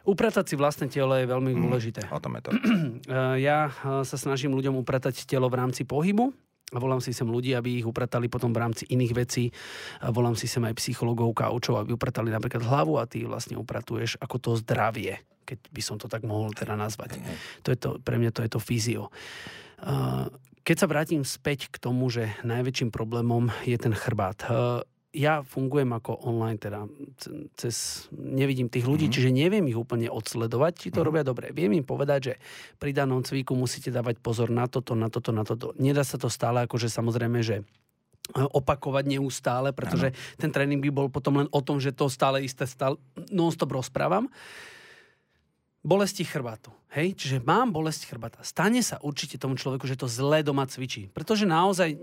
Upratať 0.03 0.51
si 0.51 0.55
vlastné 0.59 0.91
telo 0.91 1.15
je 1.15 1.23
veľmi 1.23 1.55
mm, 1.55 1.59
dôležité. 1.63 2.01
O 2.11 2.19
tom 2.19 2.35
je 2.35 2.41
to. 2.43 2.51
Ja 3.47 3.71
eh, 3.71 4.03
sa 4.03 4.17
snažím 4.19 4.51
ľuďom 4.51 4.75
upratať 4.83 5.23
telo 5.23 5.47
v 5.47 5.55
rámci 5.55 5.87
pohybu 5.87 6.35
a 6.75 6.77
volám 6.81 6.99
si 6.99 7.15
sem 7.15 7.29
ľudí, 7.29 7.55
aby 7.55 7.79
ich 7.79 7.87
upratali 7.87 8.27
potom 8.27 8.51
v 8.51 8.59
rámci 8.59 8.83
iných 8.91 9.13
vecí. 9.15 9.55
A 10.03 10.11
volám 10.11 10.35
si 10.35 10.51
sem 10.51 10.59
aj 10.67 10.75
psychologov, 10.83 11.31
kaučov, 11.31 11.79
aby 11.79 11.95
upratali 11.95 12.33
napríklad 12.33 12.65
hlavu 12.65 12.99
a 12.99 13.07
ty 13.07 13.23
vlastne 13.23 13.55
upratuješ 13.55 14.19
ako 14.19 14.35
to 14.41 14.51
zdravie 14.59 15.23
keď 15.43 15.59
by 15.69 15.81
som 15.83 15.95
to 15.99 16.07
tak 16.07 16.23
mohol 16.23 16.55
teda 16.55 16.73
nazvať. 16.79 17.19
To 17.67 17.69
je 17.69 17.77
to, 17.77 17.89
pre 17.99 18.17
mňa 18.17 18.31
to 18.31 18.41
je 18.41 18.51
to 18.51 18.59
fyzio. 18.63 19.11
Keď 20.63 20.75
sa 20.79 20.87
vrátim 20.87 21.27
späť 21.27 21.67
k 21.67 21.75
tomu, 21.75 22.07
že 22.07 22.31
najväčším 22.47 22.89
problémom 22.89 23.51
je 23.67 23.75
ten 23.75 23.91
chrbát. 23.91 24.47
Ja 25.13 25.45
fungujem 25.45 25.93
ako 25.93 26.25
online, 26.25 26.57
teda 26.57 26.89
cez, 27.53 28.07
nevidím 28.09 28.65
tých 28.65 28.89
ľudí, 28.89 29.11
mm-hmm. 29.11 29.13
čiže 29.13 29.29
neviem 29.29 29.61
ich 29.69 29.77
úplne 29.77 30.09
odsledovať, 30.09 30.73
či 30.73 30.87
to 30.89 31.03
mm-hmm. 31.03 31.05
robia 31.05 31.21
dobre. 31.21 31.53
Viem 31.53 31.77
im 31.77 31.85
povedať, 31.85 32.19
že 32.31 32.33
pri 32.81 32.97
danom 32.97 33.21
cviku 33.21 33.53
musíte 33.53 33.93
dávať 33.93 34.17
pozor 34.17 34.49
na 34.49 34.65
toto, 34.65 34.97
na 34.97 35.13
toto, 35.13 35.29
na 35.29 35.45
toto. 35.45 35.77
Nedá 35.77 36.01
sa 36.01 36.17
to 36.17 36.33
stále, 36.33 36.65
akože 36.65 36.89
samozrejme, 36.89 37.45
že 37.45 37.61
opakovať 38.33 39.03
neustále, 39.05 39.69
pretože 39.75 40.15
ano. 40.15 40.17
ten 40.39 40.49
tréning 40.49 40.79
by 40.79 40.89
bol 40.89 41.07
potom 41.11 41.43
len 41.43 41.47
o 41.51 41.59
tom, 41.59 41.77
že 41.77 41.91
to 41.91 42.07
stále 42.07 42.39
isté 42.39 42.63
stále 42.63 42.95
non-stop 43.29 43.69
rozprávam 43.69 44.31
bolesti 45.83 46.23
chrbátu. 46.23 46.71
Hej? 46.95 47.19
Čiže 47.19 47.37
mám 47.43 47.75
bolesť 47.75 48.07
chrbata. 48.07 48.39
Stane 48.41 48.79
sa 48.79 48.97
určite 49.03 49.35
tomu 49.35 49.59
človeku, 49.59 49.83
že 49.83 49.99
to 49.99 50.07
zle 50.07 50.39
doma 50.41 50.63
cvičí. 50.63 51.11
Pretože 51.11 51.43
naozaj 51.43 51.93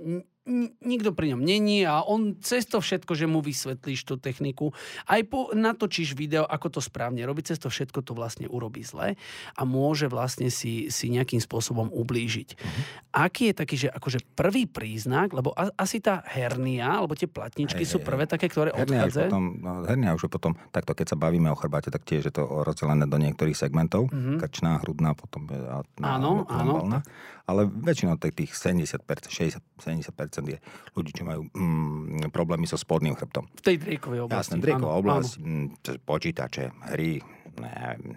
nikto 0.82 1.14
pri 1.14 1.34
ňom 1.34 1.40
není 1.40 1.86
a 1.86 2.02
on 2.02 2.36
cez 2.42 2.66
to 2.66 2.82
všetko, 2.82 3.14
že 3.14 3.30
mu 3.30 3.40
vysvetlíš 3.40 4.04
tú 4.04 4.18
techniku, 4.18 4.74
aj 5.06 5.20
po, 5.30 5.54
natočíš 5.54 6.18
video, 6.18 6.44
ako 6.44 6.78
to 6.78 6.80
správne 6.82 7.22
robí, 7.24 7.46
cez 7.46 7.56
to 7.62 7.70
všetko 7.70 8.02
to 8.02 8.12
vlastne 8.12 8.50
urobí 8.50 8.82
zle 8.82 9.14
a 9.54 9.62
môže 9.62 10.10
vlastne 10.10 10.50
si, 10.50 10.90
si 10.90 11.06
nejakým 11.08 11.38
spôsobom 11.38 11.88
ublížiť. 11.94 12.48
Uh-huh. 12.58 12.82
Aký 13.14 13.50
je 13.50 13.54
taký, 13.54 13.76
že 13.86 13.88
akože 13.88 14.22
prvý 14.34 14.66
príznak, 14.66 15.30
lebo 15.30 15.54
a, 15.54 15.70
asi 15.78 16.02
tá 16.02 16.26
hernia, 16.26 17.00
alebo 17.00 17.14
tie 17.14 17.30
platničky 17.30 17.86
hey, 17.86 17.90
sú 17.90 18.02
prvé 18.02 18.26
také, 18.26 18.50
ktoré 18.50 18.74
hernia 18.74 19.06
odchádzajú? 19.06 19.28
Potom, 19.30 19.44
no, 19.62 19.70
hernia 19.86 20.10
už 20.14 20.26
je 20.26 20.30
potom, 20.30 20.52
takto 20.74 20.92
keď 20.92 21.14
sa 21.14 21.16
bavíme 21.16 21.48
o 21.48 21.56
chrbáte, 21.56 21.94
tak 21.94 22.02
tiež 22.02 22.30
je 22.30 22.34
to 22.34 22.42
rozdelené 22.66 23.06
do 23.06 23.18
niektorých 23.18 23.54
segmentov, 23.54 24.10
uh-huh. 24.10 24.42
krčná, 24.42 24.82
hrudná, 24.82 25.14
potom 25.14 25.46
a, 25.50 25.82
áno, 26.02 26.46
áno. 26.50 27.02
Ale 27.50 27.66
väčšinou 27.66 28.14
tých 28.22 28.54
70%, 28.54 29.02
60, 29.26 29.58
70% 29.82 30.54
je 30.54 30.58
ľudí, 30.94 31.10
čo 31.10 31.26
majú 31.26 31.50
mm, 31.50 32.30
problémy 32.30 32.70
so 32.70 32.78
spodným 32.78 33.18
chrbtom. 33.18 33.50
V 33.58 33.62
tej 33.66 33.76
driekovej 33.82 34.30
oblasti. 34.30 34.54
Jasné, 34.54 34.62
drieková 34.62 34.94
oblasť, 35.02 35.30
mm, 35.42 35.66
počítače, 36.06 36.70
hry, 36.94 37.18
neviem, 37.58 38.14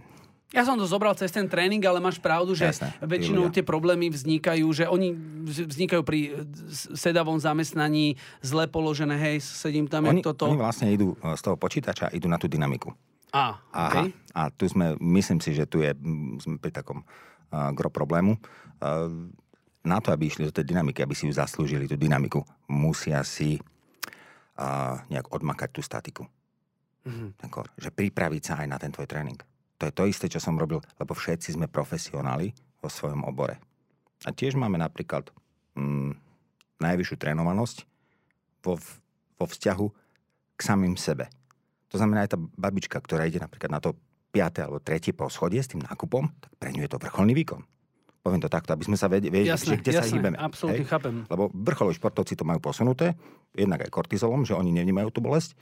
ja 0.53 0.61
som 0.61 0.77
to 0.77 0.85
zobral 0.85 1.17
cez 1.17 1.33
ten 1.33 1.49
tréning, 1.49 1.81
ale 1.81 1.97
máš 1.97 2.21
pravdu, 2.21 2.53
že 2.53 2.69
Jasne, 2.69 2.93
väčšinou 3.01 3.49
tie 3.49 3.65
problémy 3.65 4.13
vznikajú, 4.13 4.69
že 4.69 4.85
oni 4.85 5.17
vznikajú 5.49 6.05
pri 6.05 6.45
sedavom 6.93 7.41
zamestnaní, 7.41 8.21
zle 8.45 8.69
položené, 8.69 9.17
hej, 9.17 9.41
sedím 9.41 9.89
tam, 9.89 10.05
oni, 10.05 10.21
toto. 10.21 10.45
Oni 10.45 10.61
vlastne 10.61 10.93
idú 10.93 11.17
z 11.17 11.41
toho 11.41 11.57
počítača, 11.57 12.13
idú 12.13 12.29
na 12.29 12.37
tú 12.37 12.45
dynamiku. 12.45 12.93
A, 13.33 13.57
okay. 13.73 14.13
a 14.37 14.53
tu 14.53 14.69
sme, 14.69 14.93
myslím 15.17 15.41
si, 15.41 15.57
že 15.57 15.65
tu 15.65 15.81
je 15.81 15.89
sme 16.37 16.61
pri 16.61 16.69
takom 16.69 17.01
gro 17.73 17.89
problému. 17.93 18.37
Na 19.83 19.97
to, 19.99 20.15
aby 20.15 20.31
išli 20.31 20.47
do 20.47 20.55
tej 20.55 20.63
dynamiky, 20.73 21.03
aby 21.03 21.13
si 21.13 21.27
ju 21.27 21.33
zaslúžili, 21.35 21.85
tú 21.85 21.99
dynamiku, 21.99 22.41
musia 22.71 23.21
si 23.21 23.59
nejak 25.09 25.33
odmakať 25.33 25.69
tú 25.73 25.81
statiku. 25.83 26.23
Mm-hmm. 27.03 27.51
Kor. 27.51 27.67
Že 27.75 27.91
pripraviť 27.91 28.43
sa 28.43 28.53
aj 28.63 28.67
na 28.69 28.77
ten 28.79 28.93
tvoj 28.93 29.09
tréning. 29.09 29.35
To 29.81 29.83
je 29.89 29.93
to 29.93 30.07
isté, 30.07 30.31
čo 30.31 30.39
som 30.39 30.55
robil, 30.55 30.79
lebo 30.95 31.11
všetci 31.11 31.59
sme 31.59 31.67
profesionáli 31.67 32.55
vo 32.79 32.87
svojom 32.87 33.27
obore. 33.27 33.59
A 34.23 34.31
tiež 34.31 34.55
máme 34.55 34.79
napríklad 34.79 35.27
mm, 35.75 36.15
najvyššiu 36.79 37.15
trénovanosť 37.19 37.77
vo, 38.63 38.79
vo 39.35 39.45
vzťahu 39.45 39.85
k 40.55 40.61
samým 40.63 40.95
sebe. 40.95 41.27
To 41.91 41.99
znamená 41.99 42.23
aj 42.23 42.33
tá 42.33 42.39
babička, 42.39 42.95
ktorá 43.03 43.27
ide 43.27 43.43
napríklad 43.43 43.67
na 43.67 43.83
to 43.83 43.99
5. 44.33 44.65
alebo 44.65 44.81
3. 44.81 45.13
poschodie 45.13 45.61
s 45.61 45.69
tým 45.69 45.85
nákupom, 45.85 46.25
tak 46.41 46.51
pre 46.57 46.73
ňu 46.73 46.81
je 46.81 46.89
to 46.89 46.97
vrcholný 46.97 47.37
výkon. 47.37 47.61
Poviem 48.23 48.41
to 48.41 48.49
takto, 48.49 48.73
aby 48.73 48.87
sme 48.87 48.97
sa 48.97 49.11
vedeli, 49.11 49.45
jasné, 49.45 49.77
že 49.77 49.79
kde 49.83 49.91
jasné, 49.93 50.01
sa 50.01 50.15
hýbeme. 50.15 50.37
Absolútne 50.39 50.87
chápem. 50.87 51.13
Lebo 51.29 51.51
vrcholoví 51.53 51.93
športovci 51.99 52.33
to 52.33 52.47
majú 52.47 52.57
posunuté, 52.63 53.13
jednak 53.53 53.85
aj 53.85 53.91
kortizolom, 53.93 54.47
že 54.47 54.57
oni 54.57 54.73
nevnímajú 54.73 55.11
tú 55.13 55.19
bolesť, 55.21 55.53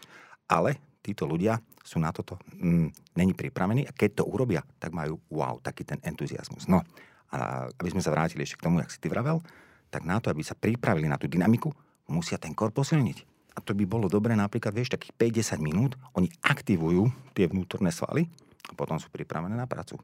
ale 0.47 0.79
títo 1.03 1.25
ľudia 1.27 1.57
sú 1.81 1.97
na 1.97 2.13
toto 2.13 2.37
mm, 2.53 3.17
není 3.17 3.33
pripravení 3.33 3.89
a 3.89 3.91
keď 3.91 4.21
to 4.21 4.29
urobia, 4.29 4.61
tak 4.77 4.93
majú 4.93 5.17
wow, 5.33 5.57
taký 5.59 5.83
ten 5.83 5.97
entuziasmus. 6.05 6.69
No 6.69 6.85
a 7.33 7.67
aby 7.67 7.89
sme 7.89 8.05
sa 8.05 8.13
vrátili 8.13 8.45
ešte 8.45 8.61
k 8.61 8.65
tomu, 8.69 8.79
jak 8.79 8.93
si 8.93 9.01
ty 9.01 9.09
vravel, 9.09 9.41
tak 9.89 10.05
na 10.05 10.21
to, 10.21 10.29
aby 10.29 10.45
sa 10.45 10.53
pripravili 10.53 11.09
na 11.09 11.17
tú 11.17 11.25
dynamiku, 11.25 11.73
musia 12.07 12.37
ten 12.37 12.53
kor 12.53 12.69
posilniť 12.69 13.31
a 13.51 13.59
to 13.59 13.75
by 13.75 13.83
bolo 13.83 14.07
dobré 14.07 14.31
napríklad, 14.31 14.71
vieš, 14.71 14.95
takých 14.95 15.11
5-10 15.59 15.59
minút, 15.59 15.91
oni 16.15 16.31
aktivujú 16.39 17.11
tie 17.35 17.51
vnútorné 17.51 17.91
svaly 17.91 18.31
potom 18.73 18.97
sú 18.97 19.07
pripravené 19.11 19.53
na 19.53 19.69
prácu. 19.69 19.99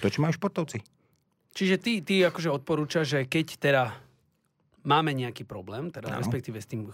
To, 0.00 0.06
čo 0.06 0.22
majú 0.22 0.32
športovci. 0.34 0.80
Čiže 1.50 1.76
ty, 1.82 1.92
ty 2.00 2.22
akože 2.22 2.50
odporúčaš, 2.50 3.06
že 3.06 3.20
keď 3.26 3.46
teda 3.58 3.82
máme 4.86 5.12
nejaký 5.12 5.44
problém, 5.44 5.92
teda 5.92 6.08
no. 6.08 6.18
respektíve 6.22 6.62
s 6.62 6.70
tým 6.70 6.88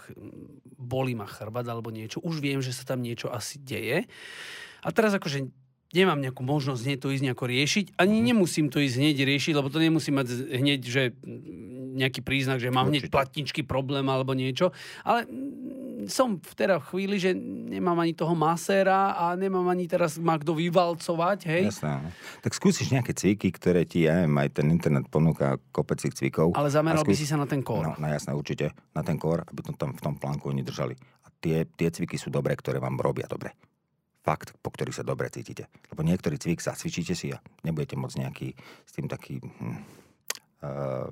bolí 0.74 1.14
ma 1.14 1.28
chrbát 1.28 1.66
alebo 1.68 1.92
niečo, 1.92 2.18
už 2.24 2.42
viem, 2.42 2.58
že 2.64 2.74
sa 2.74 2.82
tam 2.82 3.04
niečo 3.04 3.30
asi 3.30 3.62
deje. 3.62 4.08
A 4.82 4.88
teraz 4.90 5.14
akože 5.14 5.46
nemám 5.94 6.18
nejakú 6.18 6.42
možnosť 6.42 6.82
hneď 6.82 6.98
to 6.98 7.12
ísť 7.14 7.24
nejako 7.30 7.46
riešiť, 7.46 7.86
ani 8.00 8.16
mhm. 8.20 8.26
nemusím 8.32 8.66
to 8.72 8.82
ísť 8.82 8.96
hneď 8.98 9.16
riešiť, 9.22 9.52
lebo 9.54 9.68
to 9.70 9.78
nemusí 9.78 10.10
mať 10.10 10.26
hneď, 10.50 10.80
že 10.82 11.02
nejaký 11.96 12.20
príznak, 12.20 12.60
že 12.60 12.68
mám 12.68 12.92
hneď 12.92 13.08
platničky 13.08 13.64
problém 13.64 14.04
alebo 14.12 14.36
niečo. 14.36 14.76
Ale 15.00 15.24
som 16.06 16.38
v 16.38 16.52
teda 16.56 16.80
chvíli, 16.80 17.20
že 17.20 17.34
nemám 17.70 17.98
ani 18.02 18.14
toho 18.14 18.32
maséra 18.32 19.14
a 19.14 19.34
nemám 19.34 19.66
ani 19.68 19.86
teraz 19.86 20.16
ma 20.18 20.38
kto 20.38 20.56
vyvalcovať, 20.56 21.38
hej? 21.46 21.62
Jasné. 21.70 22.10
Tak 22.42 22.52
skúsiš 22.54 22.90
nejaké 22.94 23.12
cviky, 23.12 23.50
ktoré 23.52 23.84
ti, 23.84 24.06
ja 24.06 24.22
neviem, 24.22 24.36
aj 24.42 24.48
ten 24.62 24.66
internet 24.70 25.06
ponúka 25.10 25.60
kopec 25.70 26.00
cvikov. 26.00 26.54
Ale 26.54 26.70
zameral 26.70 27.02
skús... 27.02 27.12
by 27.12 27.16
si 27.18 27.26
sa 27.26 27.36
na 27.36 27.46
ten 27.46 27.60
kór. 27.60 27.84
No, 27.84 27.92
no 27.98 28.06
jasné, 28.06 28.32
určite. 28.32 28.72
Na 28.94 29.06
ten 29.06 29.20
kór, 29.20 29.42
aby 29.46 29.60
to 29.66 29.74
tam 29.74 29.92
v 29.92 30.00
tom 30.02 30.14
plánku 30.18 30.50
oni 30.50 30.62
držali. 30.64 30.94
A 31.26 31.32
tie, 31.42 31.66
tie 31.66 31.88
cviky 31.92 32.16
sú 32.16 32.30
dobré, 32.32 32.54
ktoré 32.54 32.78
vám 32.82 32.98
robia 32.98 33.28
dobre 33.28 33.54
fakt, 34.26 34.58
po 34.58 34.74
ktorých 34.74 34.98
sa 34.98 35.04
dobre 35.06 35.30
cítite. 35.30 35.70
Lebo 35.94 36.02
niektorý 36.02 36.34
cvik 36.34 36.58
zacvičíte 36.58 37.14
si 37.14 37.30
a 37.30 37.38
nebudete 37.62 37.94
môcť 37.94 38.26
nejaký 38.26 38.58
s 38.58 38.90
tým 38.90 39.06
taký 39.06 39.38
hm, 39.38 39.78
uh, 40.66 41.06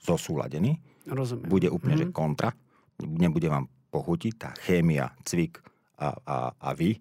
zosúladený. 0.00 0.80
Rozumiem. 1.04 1.48
Bude 1.52 1.68
úplne, 1.68 2.00
mm-hmm. 2.00 2.12
že 2.12 2.16
kontra. 2.16 2.50
Nebude 3.04 3.52
vám 3.52 3.68
pochutiť 3.90 4.34
tá 4.38 4.50
chémia, 4.62 5.12
cvik 5.26 5.60
a, 5.98 6.14
a, 6.24 6.36
a 6.54 6.68
vy 6.72 6.96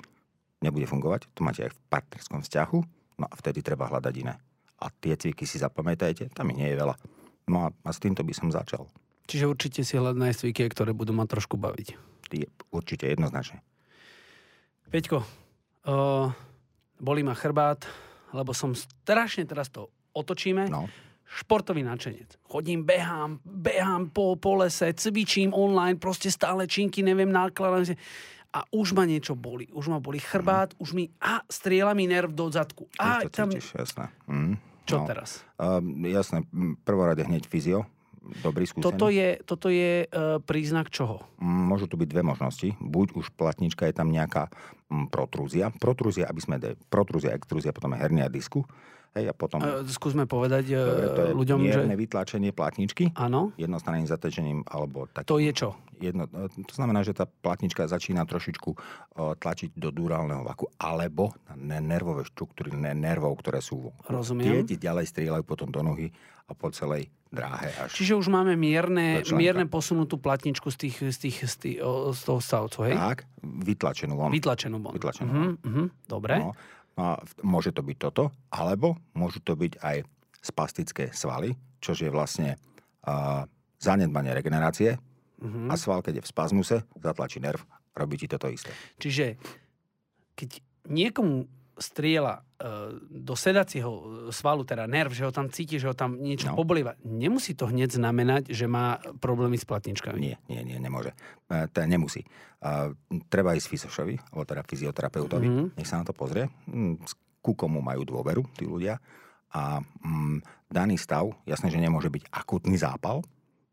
nebude 0.60 0.90
fungovať. 0.90 1.32
To 1.38 1.46
máte 1.46 1.70
aj 1.70 1.72
v 1.72 1.80
partnerskom 1.88 2.42
vzťahu. 2.44 2.78
No 3.20 3.26
a 3.30 3.34
vtedy 3.38 3.64
treba 3.64 3.88
hľadať 3.88 4.14
iné. 4.20 4.36
A 4.80 4.92
tie 4.92 5.16
cviky 5.16 5.44
si 5.44 5.60
zapamätajte, 5.60 6.32
tam 6.32 6.52
nie 6.52 6.68
je 6.68 6.76
veľa. 6.76 6.96
No 7.52 7.68
a, 7.68 7.70
a 7.72 7.90
s 7.92 8.00
týmto 8.00 8.24
by 8.24 8.34
som 8.36 8.52
začal. 8.52 8.88
Čiže 9.30 9.46
určite 9.46 9.82
si 9.86 9.94
hľadať 9.96 10.36
cviky, 10.36 10.66
ktoré 10.72 10.92
budú 10.92 11.14
ma 11.14 11.30
trošku 11.30 11.56
baviť. 11.56 11.96
Je, 12.30 12.46
určite, 12.70 13.10
jednoznačne. 13.10 13.62
Peťko, 14.90 15.22
uh, 15.22 16.34
bolí 16.98 17.22
ma 17.22 17.38
chrbát, 17.38 17.86
lebo 18.34 18.54
som 18.54 18.74
strašne 18.74 19.46
teraz 19.46 19.70
to 19.70 19.90
otočíme. 20.14 20.70
No. 20.70 20.90
Športový 21.30 21.86
načenec. 21.86 22.42
Chodím, 22.50 22.82
behám, 22.82 23.38
behám 23.46 24.10
po, 24.10 24.34
po 24.34 24.58
lese, 24.58 24.90
cvičím 24.98 25.54
online, 25.54 26.02
proste 26.02 26.34
stále 26.34 26.66
činky, 26.66 27.06
neviem, 27.06 27.30
nákladám 27.30 27.94
a 28.50 28.66
už 28.74 28.98
ma 28.98 29.06
niečo 29.06 29.38
boli. 29.38 29.70
Už 29.70 29.94
ma 29.94 30.02
boli 30.02 30.18
chrbát, 30.18 30.74
mm. 30.74 30.82
už 30.82 30.90
mi, 30.98 31.06
a 31.22 31.46
strieľa 31.46 31.94
mi 31.94 32.10
nerv 32.10 32.34
do 32.34 32.50
zadku. 32.50 32.90
A 32.98 33.22
to 33.22 33.30
tam... 33.30 33.54
Cítiš, 33.54 33.78
jasné. 33.78 34.10
Mm. 34.26 34.58
Čo 34.90 34.96
no. 34.98 35.06
teraz? 35.06 35.46
Uh, 35.62 35.78
jasné, 36.10 36.42
prvorade 36.82 37.22
hneď 37.22 37.46
fyzio, 37.46 37.86
dobrý 38.42 38.66
skúsený. 38.66 38.90
Toto 38.90 39.14
je, 39.14 39.38
toto 39.46 39.70
je 39.70 40.10
uh, 40.10 40.42
príznak 40.42 40.90
čoho? 40.90 41.22
Môžu 41.38 41.86
tu 41.86 41.94
byť 41.94 42.10
dve 42.10 42.26
možnosti. 42.26 42.74
Buď 42.82 43.14
už 43.14 43.38
platnička, 43.38 43.86
je 43.86 43.94
tam 43.94 44.10
nejaká 44.10 44.50
um, 44.90 45.06
protrúzia. 45.06 45.70
Protrúzia, 45.78 46.26
aby 46.26 46.42
sme... 46.42 46.58
De, 46.58 46.74
protrúzia, 46.90 47.38
extrúzia, 47.38 47.70
potom 47.70 47.94
je 47.94 48.02
hernia 48.02 48.34
disku. 48.34 48.66
Hej, 49.18 49.26
a 49.30 49.34
potom... 49.34 49.58
Uh, 49.62 49.82
skúsme 49.90 50.30
povedať 50.30 50.70
Dobre, 50.70 51.08
to 51.18 51.22
je 51.26 51.34
ľuďom, 51.34 51.60
že... 51.66 51.82
vytlačenie 51.98 52.52
platničky. 52.54 53.10
Áno. 53.18 53.50
Jednostranným 53.58 54.06
zatečením, 54.06 54.62
alebo 54.70 55.10
tak... 55.10 55.26
To 55.26 55.42
je 55.42 55.50
čo? 55.50 55.74
Jedno, 56.00 56.30
to 56.30 56.74
znamená, 56.74 57.04
že 57.04 57.12
tá 57.12 57.28
platnička 57.28 57.90
začína 57.90 58.24
trošičku 58.24 58.70
uh, 58.72 59.36
tlačiť 59.36 59.76
do 59.76 59.90
durálneho 59.90 60.46
vaku, 60.46 60.70
alebo 60.78 61.34
na 61.58 61.82
nervové 61.82 62.24
štruktúry 62.30 62.72
nervov, 62.78 63.42
ktoré 63.42 63.60
sú... 63.60 63.92
Rozumiem. 64.06 64.64
Tie 64.64 64.76
ti 64.76 64.76
ďalej 64.78 65.10
strieľajú 65.10 65.44
potom 65.44 65.74
do 65.74 65.82
nohy 65.82 66.14
a 66.50 66.54
po 66.54 66.70
celej 66.74 67.10
dráhe. 67.30 67.70
Až 67.78 67.94
Čiže 67.94 68.18
už 68.18 68.30
máme 68.34 68.58
mierne, 68.58 69.22
mierne 69.38 69.70
posunutú 69.70 70.18
platničku 70.18 70.74
z, 70.74 70.78
tých, 70.82 70.96
z, 71.14 71.18
tých, 71.18 71.38
z, 71.46 71.56
tých, 71.62 71.78
z 72.14 72.22
toho 72.26 72.40
stavcu, 72.42 72.90
hej? 72.90 72.96
Tak, 72.98 73.20
vytlačenú 73.46 74.18
von. 74.18 74.34
Vytlačenú 74.34 74.82
von. 74.82 74.94
Vytlačenú 74.98 75.30
von. 75.30 75.42
Uh-huh, 75.46 75.54
uh-huh, 75.62 75.88
dobre. 76.10 76.42
No 76.42 76.54
a 77.00 77.16
môže 77.48 77.72
to 77.72 77.80
byť 77.80 77.98
toto, 77.98 78.36
alebo 78.52 79.00
môžu 79.16 79.40
to 79.40 79.56
byť 79.56 79.80
aj 79.80 80.04
spastické 80.44 81.16
svaly, 81.16 81.56
čo 81.80 81.96
je 81.96 82.12
vlastne 82.12 82.60
uh, 83.08 83.48
zanedbanie 83.80 84.36
regenerácie 84.36 85.00
uh-huh. 85.00 85.72
a 85.72 85.76
sval, 85.80 86.04
keď 86.04 86.20
je 86.20 86.26
v 86.28 86.32
spazmuse, 86.32 86.78
zatlačí 87.00 87.40
nerv, 87.40 87.64
robí 87.96 88.20
ti 88.20 88.28
toto 88.28 88.52
isté. 88.52 88.76
Čiže 89.00 89.40
keď 90.36 90.60
niekomu 90.92 91.48
strieľa 91.80 92.36
e, 92.38 92.42
do 93.08 93.34
sedacieho 93.34 93.92
svalu, 94.30 94.68
teda 94.68 94.86
nerv, 94.86 95.16
že 95.16 95.26
ho 95.26 95.32
tam 95.32 95.48
cíti, 95.48 95.80
že 95.80 95.90
ho 95.90 95.96
tam 95.96 96.20
niečo 96.20 96.52
no. 96.52 96.60
poblieva, 96.60 97.00
nemusí 97.02 97.56
to 97.56 97.72
hneď 97.72 97.96
znamenať, 97.96 98.52
že 98.52 98.68
má 98.68 99.00
problémy 99.24 99.56
s 99.56 99.66
platničkami. 99.66 100.20
Nie, 100.20 100.36
nie, 100.52 100.62
nie, 100.68 100.78
nemôže. 100.78 101.16
E, 101.48 101.66
to 101.72 101.82
nemusí. 101.88 102.28
Uh, 102.60 102.92
treba 103.32 103.56
ísť 103.56 103.72
fyzošovi, 103.72 104.36
alebo 104.36 104.44
teda 104.44 104.68
fyzioterapeutovi, 104.68 105.48
mm-hmm. 105.48 105.68
nech 105.80 105.88
sa 105.88 106.04
na 106.04 106.06
to 106.06 106.12
pozrie. 106.12 106.52
Mm, 106.68 107.00
ku 107.40 107.56
komu 107.56 107.80
majú 107.80 108.04
dôveru 108.04 108.44
tí 108.52 108.68
ľudia. 108.68 109.00
A 109.56 109.80
mm, 109.80 110.68
daný 110.68 111.00
stav, 111.00 111.32
jasné, 111.48 111.72
že 111.72 111.80
nemôže 111.80 112.12
byť 112.12 112.28
akutný 112.28 112.76
zápal. 112.76 113.24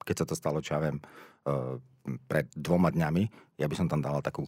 Keď 0.07 0.23
sa 0.23 0.27
to 0.31 0.39
stalo, 0.39 0.63
čo 0.63 0.79
ja 0.79 0.87
viem, 0.87 1.03
uh, 1.51 1.83
pred 2.31 2.47
dvoma 2.55 2.95
dňami, 2.95 3.27
ja 3.59 3.67
by 3.67 3.75
som 3.75 3.91
tam 3.91 3.99
dala 3.99 4.23
takú 4.23 4.47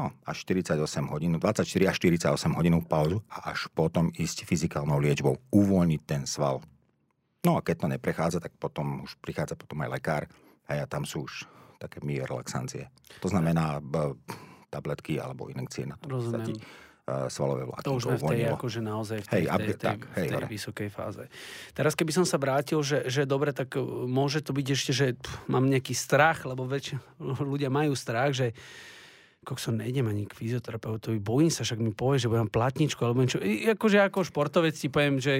no, 0.00 0.16
až 0.24 0.48
48 0.48 0.80
hodín, 1.12 1.36
24 1.36 1.68
až 1.92 1.96
48 2.00 2.56
hodín 2.56 2.80
pauzu 2.80 3.20
a 3.28 3.52
až 3.52 3.68
potom 3.76 4.08
ísť 4.08 4.48
fyzikálnou 4.48 4.96
liečbou, 4.96 5.36
uvoľniť 5.52 6.00
ten 6.08 6.24
sval. 6.24 6.64
No 7.44 7.56
a 7.56 7.60
keď 7.60 7.84
to 7.84 7.86
neprechádza, 7.92 8.38
tak 8.40 8.56
potom 8.56 9.04
už 9.04 9.20
prichádza 9.20 9.60
potom 9.60 9.84
aj 9.84 9.92
lekár 9.92 10.22
a 10.64 10.80
ja 10.80 10.84
tam 10.88 11.04
sú 11.04 11.28
už 11.28 11.44
také 11.80 12.00
mier 12.04 12.28
relaxancie. 12.28 12.88
To 13.24 13.28
znamená 13.28 13.80
b- 13.80 14.16
tabletky 14.68 15.20
alebo 15.20 15.48
inekcie 15.48 15.88
na 15.88 15.96
to. 15.96 16.20
Rozumiem. 16.20 16.56
svalové 17.32 17.64
vlákniny. 17.66 17.88
To 17.88 17.96
už 17.96 18.02
sme 18.06 18.16
v 18.20 18.24
tej, 18.28 18.40
akože 18.54 18.80
naozaj 18.84 19.18
v 19.24 19.26
tej, 19.26 19.44
hej, 19.44 19.44
tej, 19.50 19.66
tej, 19.66 19.76
tak, 19.80 20.00
hej, 20.14 20.28
tej 20.30 20.46
vysokej 20.46 20.88
fáze. 20.92 21.24
Teraz 21.74 21.92
keby 21.98 22.12
som 22.14 22.24
sa 22.28 22.38
vrátil, 22.38 22.78
že, 22.84 23.08
že 23.10 23.26
dobre, 23.26 23.50
tak 23.50 23.74
e, 23.74 23.82
môže 24.06 24.44
to 24.44 24.54
byť 24.54 24.66
ešte, 24.70 24.92
že 24.94 25.06
pff, 25.18 25.48
mám 25.50 25.66
nejaký 25.66 25.96
strach, 25.96 26.46
lebo 26.46 26.68
väčšina 26.68 27.02
ľudia 27.42 27.72
majú 27.72 27.98
strach, 27.98 28.30
že 28.36 28.54
kokso, 29.40 29.72
nejdem 29.72 30.04
ani 30.04 30.28
k 30.28 30.36
fyzioterapeutovi, 30.36 31.16
bojím 31.16 31.48
sa, 31.48 31.64
však 31.64 31.80
mi 31.80 31.96
povie, 31.96 32.20
že 32.20 32.28
budem 32.28 32.52
platničku, 32.52 33.00
alebo 33.00 33.24
niečo. 33.24 33.40
I, 33.40 33.72
akože 33.72 34.04
ako 34.04 34.28
športovec 34.28 34.76
ti 34.76 34.92
poviem, 34.92 35.16
že 35.16 35.32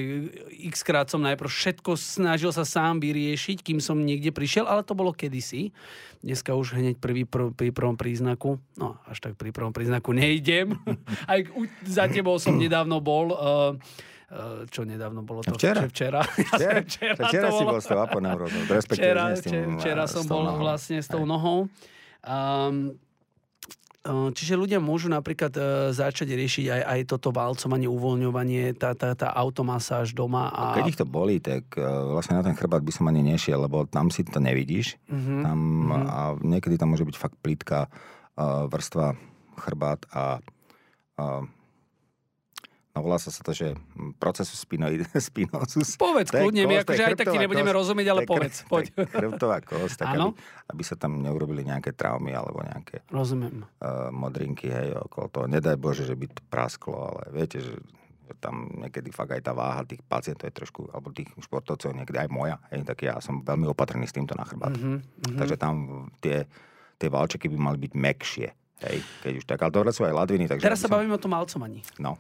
x 0.73 0.81
krát 0.81 1.13
som 1.13 1.21
najprv 1.21 1.45
všetko 1.53 2.01
snažil 2.01 2.49
sa 2.49 2.65
sám 2.65 3.05
vyriešiť, 3.05 3.61
kým 3.61 3.77
som 3.77 4.01
niekde 4.01 4.33
prišiel, 4.33 4.65
ale 4.65 4.89
to 4.89 4.97
bolo 4.97 5.13
kedysi. 5.13 5.77
Dneska 6.25 6.57
už 6.57 6.81
hneď 6.81 6.97
prvý, 6.97 7.29
pr- 7.29 7.53
pri 7.53 7.77
prvom 7.77 8.01
príznaku, 8.01 8.57
no 8.81 8.97
až 9.05 9.21
tak 9.21 9.37
pri 9.37 9.53
prvom 9.53 9.77
príznaku 9.77 10.17
nejdem. 10.17 10.81
Aj 11.31 11.45
za 11.85 12.09
tebou 12.09 12.41
som 12.41 12.57
nedávno 12.57 13.05
bol, 13.05 13.37
uh, 13.37 13.77
čo 14.73 14.89
nedávno 14.89 15.21
bolo 15.29 15.45
to? 15.45 15.53
Včera. 15.61 15.85
Včera. 15.93 16.25
Včera, 16.57 16.81
včera, 16.89 17.15
včera 17.29 17.49
si 17.53 17.65
bol 17.69 17.81
s 17.85 17.87
tou 17.91 18.01
aponeurózou. 18.01 18.65
Včera, 18.65 19.37
včera 19.77 20.05
som 20.09 20.25
bol 20.25 20.49
vlastne 20.57 21.05
s 21.05 21.09
tou 21.11 21.29
nohou. 21.29 21.69
Um, 22.25 22.97
Čiže 24.09 24.57
ľudia 24.57 24.81
môžu 24.81 25.13
napríklad 25.13 25.53
e, 25.53 25.63
začať 25.93 26.33
riešiť 26.33 26.67
aj, 26.73 26.83
aj 26.89 27.01
toto 27.05 27.37
valcovanie, 27.37 27.85
uvoľňovanie, 27.85 28.73
tá, 28.73 28.97
tá, 28.97 29.13
tá 29.13 29.29
automasáž 29.29 30.17
doma. 30.17 30.49
A... 30.49 30.73
Keď 30.73 30.89
ich 30.89 30.97
to 30.97 31.05
bolí, 31.05 31.37
tak 31.37 31.69
e, 31.77 31.85
vlastne 31.85 32.41
na 32.41 32.45
ten 32.45 32.57
chrbát 32.57 32.81
by 32.81 32.93
som 32.97 33.13
ani 33.13 33.21
nešiel, 33.21 33.61
lebo 33.61 33.85
tam 33.85 34.09
si 34.09 34.25
to 34.25 34.41
nevidíš. 34.41 34.97
Uh-huh. 35.05 35.45
Tam, 35.45 35.59
uh-huh. 35.93 36.09
A 36.09 36.19
niekedy 36.41 36.81
tam 36.81 36.97
môže 36.97 37.05
byť 37.05 37.17
fakt 37.21 37.37
plítka 37.45 37.93
vrstva 38.41 39.21
chrbát 39.61 40.09
a, 40.17 40.41
a 41.21 41.45
No 42.91 43.07
volá 43.07 43.23
sa 43.23 43.31
to, 43.31 43.55
že 43.55 43.79
procesus 44.19 44.67
spinosus. 45.31 45.95
Povedz 45.95 46.35
kľudne, 46.35 46.67
my 46.67 46.83
akože 46.83 47.03
aj 47.07 47.15
tak 47.15 47.31
ti 47.31 47.39
nebudeme 47.39 47.71
rozumieť, 47.71 48.07
ale 48.11 48.21
povedz. 48.27 48.67
Poď. 48.67 48.91
Chrbtová 49.07 49.63
kost, 49.63 50.03
tak 50.03 50.19
aby, 50.19 50.35
aby, 50.75 50.83
sa 50.83 50.99
tam 50.99 51.23
neurobili 51.23 51.63
nejaké 51.63 51.95
traumy 51.95 52.35
alebo 52.35 52.67
nejaké 52.67 53.07
Rozumiem. 53.07 53.63
Uh, 53.79 54.11
modrinky, 54.11 54.67
hej, 54.75 54.99
okolo 54.99 55.27
toho. 55.31 55.47
Nedaj 55.47 55.79
Bože, 55.79 56.03
že 56.03 56.19
by 56.19 56.27
to 56.35 56.43
prasklo, 56.51 57.15
ale 57.15 57.31
viete, 57.31 57.63
že 57.63 57.79
tam 58.39 58.71
niekedy 58.79 59.11
fakt 59.11 59.35
aj 59.35 59.43
tá 59.43 59.53
váha 59.55 59.83
tých 59.83 60.03
pacientov 60.07 60.47
je 60.47 60.55
trošku, 60.55 60.87
alebo 60.91 61.11
tých 61.11 61.31
športovcov, 61.39 61.95
niekedy 61.95 62.19
aj 62.27 62.31
moja, 62.31 62.57
hej, 62.71 62.87
tak 62.87 63.03
ja 63.03 63.19
som 63.19 63.43
veľmi 63.43 63.67
opatrný 63.71 64.07
s 64.07 64.15
týmto 64.15 64.39
na 64.39 64.47
chrbát. 64.47 64.75
Mm-hmm, 64.75 64.99
mm-hmm. 64.99 65.39
Takže 65.39 65.57
tam 65.59 65.75
tie, 66.23 66.47
tie 66.99 67.09
valčeky 67.11 67.51
by 67.51 67.59
mali 67.59 67.79
byť 67.87 67.93
mekšie. 67.95 68.49
Hej, 68.81 68.97
keď 69.21 69.33
už 69.37 69.45
tak, 69.45 69.61
ale 69.61 69.77
dobre 69.77 69.91
sú 69.93 70.09
aj 70.09 70.15
ladviny. 70.15 70.49
Takže 70.49 70.65
Teraz 70.65 70.81
sa 70.81 70.89
som... 70.89 70.97
bavíme 70.97 71.13
o 71.13 71.21
tom 71.21 71.37
malcovaní. 71.37 71.85
No. 72.01 72.17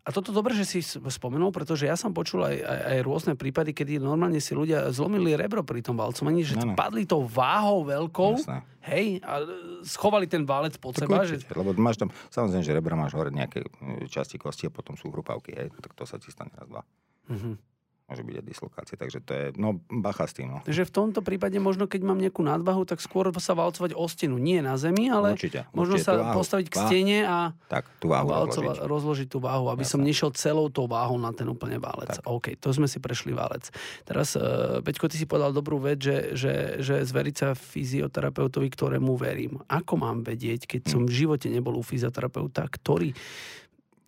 A 0.00 0.08
toto 0.16 0.32
dobre, 0.32 0.56
že 0.56 0.64
si 0.64 0.80
spomenul, 0.84 1.52
pretože 1.52 1.84
ja 1.84 1.92
som 1.92 2.16
počul 2.16 2.48
aj, 2.48 2.56
aj, 2.56 2.80
aj 2.88 2.98
rôzne 3.04 3.32
prípady, 3.36 3.76
kedy 3.76 4.00
normálne 4.00 4.40
si 4.40 4.56
ľudia 4.56 4.88
zlomili 4.88 5.36
rebro 5.36 5.60
pri 5.60 5.84
tom 5.84 6.00
valcovaní, 6.00 6.40
že 6.40 6.56
no, 6.56 6.72
no. 6.72 6.76
padli 6.76 7.04
tou 7.04 7.28
váhou 7.28 7.84
veľkou, 7.84 8.40
Jasne. 8.40 8.64
hej, 8.88 9.20
a 9.20 9.44
schovali 9.84 10.24
ten 10.24 10.48
válec 10.48 10.80
pod 10.80 10.96
to 10.96 11.04
seba. 11.04 11.28
Že... 11.28 11.44
Lebo 11.52 11.76
máš 11.76 12.00
tam, 12.00 12.08
samozrejme, 12.32 12.64
že 12.64 12.72
rebra 12.72 12.96
máš 12.96 13.12
hore 13.12 13.28
nejaké 13.28 13.60
časti 14.08 14.40
kosti 14.40 14.68
a 14.68 14.74
potom 14.74 14.96
sú 14.96 15.12
hrupavky, 15.12 15.52
hej, 15.52 15.68
tak 15.76 15.92
to 15.92 16.08
sa 16.08 16.16
ti 16.16 16.32
stane 16.32 16.56
raz, 16.56 16.64
dva. 16.64 16.82
Mm-hmm 17.28 17.69
môže 18.10 18.26
byť 18.26 18.34
aj 18.42 18.44
dislokácia. 18.44 18.96
Takže 18.98 19.18
to 19.22 19.30
je, 19.30 19.44
no, 19.54 19.78
bacha 19.86 20.26
s 20.26 20.34
tým. 20.34 20.50
No. 20.50 20.58
Takže 20.66 20.82
v 20.82 20.92
tomto 20.92 21.22
prípade 21.22 21.54
možno, 21.62 21.86
keď 21.86 22.02
mám 22.02 22.18
nejakú 22.18 22.42
nadvahu, 22.42 22.82
tak 22.82 22.98
skôr 22.98 23.30
sa 23.38 23.54
valcovať 23.54 23.94
o 23.94 24.04
stenu. 24.10 24.42
Nie 24.42 24.66
na 24.66 24.74
zemi, 24.74 25.06
ale 25.06 25.38
určite, 25.38 25.70
možno 25.70 25.94
určite 25.94 26.10
sa 26.10 26.34
postaviť 26.34 26.66
k 26.66 26.74
stene 26.74 27.18
a 27.22 27.54
tak, 27.70 27.86
tú 28.02 28.10
váhu 28.10 28.26
valcovať, 28.26 28.82
rozložiť. 28.82 28.90
rozložiť 28.90 29.28
tú 29.30 29.38
váhu, 29.38 29.70
aby 29.70 29.86
Jasne. 29.86 29.94
som 29.94 30.00
nešiel 30.02 30.30
celou 30.34 30.66
tou 30.66 30.90
váhou 30.90 31.16
na 31.22 31.30
ten 31.30 31.46
úplne 31.46 31.78
válec. 31.78 32.18
Tak. 32.18 32.26
OK, 32.26 32.58
to 32.58 32.74
sme 32.74 32.90
si 32.90 32.98
prešli 32.98 33.30
válec. 33.30 33.70
Teraz, 34.02 34.34
uh, 34.34 34.82
Peťko, 34.82 35.06
ty 35.06 35.14
si 35.14 35.30
povedal 35.30 35.54
dobrú 35.54 35.78
vec, 35.78 36.02
že, 36.02 36.34
že, 36.34 36.82
že 36.82 37.06
zveriť 37.06 37.34
sa 37.38 37.48
fyzioterapeutovi, 37.54 38.66
ktorému 38.66 39.14
verím. 39.14 39.62
Ako 39.70 39.94
mám 39.94 40.26
vedieť, 40.26 40.66
keď 40.66 40.90
som 40.90 41.06
v 41.06 41.14
živote 41.14 41.46
nebol 41.46 41.78
u 41.78 41.84
fyzioterapeuta, 41.86 42.66
ktorý 42.66 43.14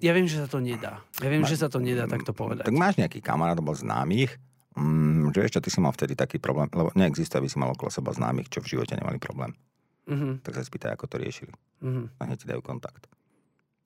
ja 0.03 0.11
viem, 0.11 0.27
že 0.27 0.43
sa 0.43 0.51
to 0.51 0.59
nedá. 0.59 0.99
Ja 1.23 1.31
viem, 1.31 1.47
Ma, 1.47 1.49
že 1.49 1.57
sa 1.57 1.71
to 1.71 1.79
nedá 1.79 2.11
takto 2.11 2.35
povedať. 2.35 2.67
Tak 2.67 2.75
máš 2.75 2.99
nejaký 2.99 3.23
kamarát 3.23 3.55
alebo 3.55 3.71
známych, 3.71 4.35
mm, 4.75 5.31
že 5.31 5.41
ešte 5.47 5.59
ty 5.63 5.71
si 5.71 5.79
mal 5.79 5.95
vtedy 5.95 6.19
taký 6.19 6.43
problém, 6.43 6.67
lebo 6.75 6.91
neexistuje, 6.99 7.39
aby 7.39 7.49
si 7.49 7.63
mal 7.63 7.71
okolo 7.71 7.95
seba 7.95 8.11
známych, 8.11 8.51
čo 8.51 8.59
v 8.59 8.77
živote 8.77 8.99
nemali 8.99 9.23
problém. 9.23 9.55
Mm-hmm. 10.11 10.43
Tak 10.43 10.59
sa 10.59 10.67
spýtaj, 10.67 10.99
ako 10.99 11.07
to 11.07 11.17
riešili. 11.23 11.55
Mm-hmm. 11.87 12.19
A 12.19 12.21
hneď 12.27 12.39
ti 12.43 12.47
dajú 12.51 12.61
kontakt. 12.67 13.07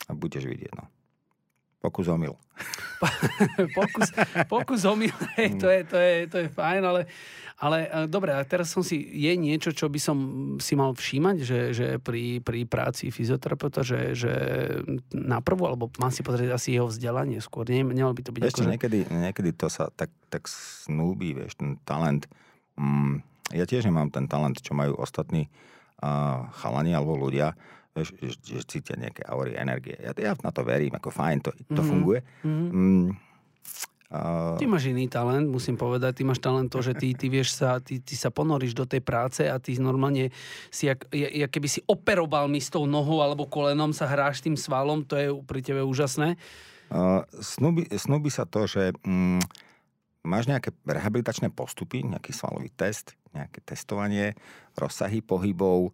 A 0.09 0.16
budeš 0.16 0.48
vidieť, 0.48 0.72
no. 0.72 0.88
Pokus 1.87 2.11
omyl. 2.11 2.35
pokus, 3.79 4.11
pokus 4.51 4.83
omyl, 4.90 5.14
to 5.37 5.70
je, 5.70 5.81
to, 5.87 5.96
je, 5.96 6.14
to 6.27 6.37
je 6.42 6.49
fajn, 6.51 6.83
ale 6.83 7.07
ale 7.57 7.88
e, 7.88 8.05
dobre, 8.05 8.37
a 8.37 8.44
teraz 8.44 8.68
som 8.68 8.85
si, 8.85 9.01
je 9.01 9.33
niečo, 9.33 9.72
čo 9.72 9.88
by 9.88 9.96
som 9.96 10.16
si 10.61 10.77
mal 10.77 10.92
všímať, 10.92 11.37
že, 11.40 11.61
že 11.72 11.87
pri, 11.96 12.44
pri 12.44 12.68
práci 12.68 13.09
fyzioterapeuta, 13.09 13.81
že, 13.81 14.12
že 14.12 14.33
na 15.16 15.40
prvú, 15.40 15.64
alebo 15.64 15.88
mám 15.96 16.12
si 16.12 16.20
pozrieť 16.20 16.53
asi 16.53 16.77
jeho 16.77 16.92
vzdelanie 16.92 17.40
skôr. 17.40 17.64
Nie, 17.64 17.81
nemalo 17.81 18.12
by 18.12 18.22
to 18.29 18.33
byť 18.37 18.42
Ešte 18.44 18.61
ako, 18.61 18.72
niekedy, 18.77 18.99
niekedy 19.09 19.51
to 19.57 19.72
sa 19.72 19.88
tak, 19.88 20.12
tak 20.29 20.44
snúbi, 20.53 21.33
vieš, 21.33 21.57
ten 21.57 21.81
talent. 21.88 22.29
Mm, 22.77 23.25
ja 23.57 23.64
tiež 23.64 23.88
nemám 23.88 24.12
ten 24.12 24.29
talent, 24.29 24.61
čo 24.61 24.77
majú 24.77 25.01
ostatní 25.01 25.49
uh, 26.05 26.53
chalani 26.61 26.92
alebo 26.92 27.16
ľudia, 27.16 27.57
vieš, 27.96 28.12
že, 28.20 28.61
že 28.61 28.61
cítia 28.68 29.00
nejaké 29.00 29.24
aury 29.24 29.56
energie. 29.56 29.96
Ja, 29.96 30.12
ja 30.12 30.32
na 30.37 30.52
to 30.52 30.61
verím, 30.62 30.92
ako 30.92 31.09
fajn, 31.09 31.38
to, 31.40 31.50
to 31.50 31.80
mm-hmm. 31.80 31.88
funguje. 31.88 32.20
Mm-hmm. 32.44 32.70
Mm, 32.76 33.09
Uh... 34.06 34.54
Ty 34.54 34.70
máš 34.70 34.87
iný 34.87 35.11
talent, 35.11 35.50
musím 35.50 35.74
povedať. 35.74 36.22
Ty 36.22 36.30
máš 36.30 36.38
talent 36.38 36.70
to, 36.70 36.78
že 36.78 36.94
ty, 36.94 37.11
ty 37.18 37.26
vieš 37.26 37.59
sa, 37.59 37.82
ty, 37.82 37.98
ty 37.98 38.14
sa 38.14 38.30
ponoríš 38.30 38.70
do 38.70 38.87
tej 38.87 39.02
práce 39.02 39.42
a 39.42 39.59
ty 39.59 39.74
normálne 39.82 40.30
si, 40.70 40.87
jak, 40.87 41.11
jak 41.11 41.50
keby 41.50 41.66
si 41.66 41.82
operoval 41.90 42.46
mi 42.46 42.62
s 42.62 42.70
tou 42.70 42.87
nohou 42.87 43.18
alebo 43.18 43.50
kolenom, 43.50 43.90
sa 43.90 44.06
hráš 44.06 44.46
tým 44.46 44.54
svalom, 44.54 45.02
to 45.02 45.18
je 45.18 45.35
pri 45.42 45.59
tebe 45.59 45.82
úžasné. 45.82 46.38
Uh, 46.87 47.26
snúbi, 47.42 47.90
snúbi 47.98 48.30
sa 48.30 48.46
to, 48.46 48.70
že 48.70 48.94
mm, 49.02 49.42
máš 50.22 50.46
nejaké 50.46 50.70
rehabilitačné 50.87 51.50
postupy, 51.50 52.06
nejaký 52.06 52.30
svalový 52.30 52.70
test, 52.70 53.18
nejaké 53.35 53.59
testovanie, 53.66 54.38
rozsahy 54.78 55.18
pohybov, 55.18 55.90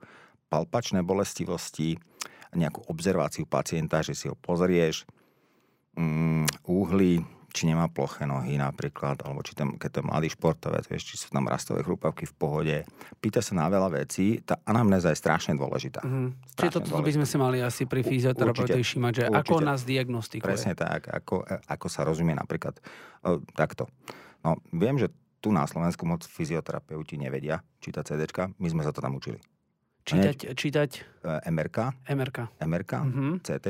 palpačné 0.52 1.00
bolestivosti, 1.00 1.96
nejakú 2.52 2.84
obzerváciu 2.92 3.48
pacienta, 3.48 4.04
že 4.04 4.12
si 4.12 4.28
ho 4.28 4.36
pozrieš, 4.36 5.08
mm, 5.96 6.68
úhly, 6.68 7.24
či 7.52 7.68
nemá 7.68 7.88
ploché 7.88 8.24
nohy 8.24 8.56
napríklad, 8.56 9.20
alebo 9.24 9.44
či 9.44 9.52
tam, 9.52 9.76
keď 9.76 9.88
to 9.92 9.98
je 10.00 10.08
mladý 10.08 10.28
športovec, 10.32 10.84
vieš, 10.88 11.12
či 11.12 11.14
sú 11.20 11.28
tam 11.28 11.44
rastové 11.48 11.84
chrupavky 11.84 12.24
v 12.24 12.34
pohode. 12.34 12.76
Pýta 13.20 13.44
sa 13.44 13.52
na 13.52 13.68
veľa 13.68 13.92
vecí, 13.92 14.40
tá 14.40 14.56
anamnéza 14.64 15.12
je 15.12 15.20
strašne 15.20 15.52
dôležitá. 15.56 16.00
Mm-hmm. 16.00 16.28
Čiže 16.56 16.72
toto 16.72 16.88
dôležitá. 16.88 17.08
by 17.08 17.12
sme 17.12 17.26
si 17.28 17.36
mali 17.36 17.58
asi 17.60 17.84
pri 17.84 18.00
fyzioterapeutovi 18.08 18.84
všímať, 18.84 19.12
že 19.12 19.24
určite, 19.28 19.52
ako 19.52 19.54
nás 19.60 19.80
diagnostikuje. 19.84 20.48
Presne 20.48 20.72
tak, 20.72 21.12
ako, 21.12 21.44
ako 21.44 21.86
sa 21.92 22.08
rozumie 22.08 22.32
napríklad 22.32 22.80
o, 23.20 23.44
takto. 23.52 23.84
No, 24.40 24.56
viem, 24.72 24.96
že 24.96 25.12
tu 25.44 25.52
na 25.52 25.68
Slovensku 25.68 26.08
moc 26.08 26.24
fyzioterapeuti 26.24 27.20
nevedia 27.20 27.60
čítať 27.84 28.16
CD, 28.16 28.24
my 28.56 28.68
sme 28.72 28.80
sa 28.80 28.96
to 28.96 29.04
tam 29.04 29.12
učili. 29.20 29.36
Čítať, 30.02 30.36
čítať? 30.58 30.90
MRK. 31.46 31.78
MRK. 32.10 32.38
MRK, 32.58 32.92
mm-hmm. 33.06 33.32
CT, 33.46 33.66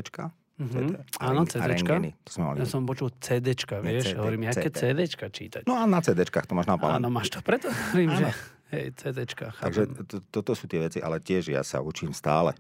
Mm-hmm. 0.63 1.19
Áno, 1.19 1.43
CDčka. 1.49 1.99
To 1.99 2.31
sme 2.31 2.43
mali. 2.53 2.57
Ja 2.63 2.67
som 2.69 2.87
počul 2.87 3.11
CDčka, 3.19 3.83
vieš, 3.83 4.15
CD, 4.15 4.19
hovorím, 4.21 4.47
CD. 4.53 4.71
CDčka 4.71 5.27
čítať. 5.33 5.63
No 5.67 5.75
a 5.75 5.89
na 5.89 5.99
CDčkách 5.99 6.47
to 6.47 6.55
máš 6.55 6.71
na 6.71 6.77
Áno, 6.79 7.09
máš 7.11 7.35
to 7.35 7.41
preto, 7.43 7.73
hovorím, 7.73 8.15
že 8.15 8.29
hej, 8.71 8.87
CDčka. 8.95 9.51
Chápem. 9.59 9.65
Takže 9.65 9.83
to, 10.07 10.17
toto 10.31 10.53
sú 10.55 10.71
tie 10.71 10.87
veci, 10.87 10.99
ale 11.03 11.19
tiež 11.19 11.51
ja 11.51 11.67
sa 11.67 11.83
učím 11.83 12.15
stále. 12.15 12.55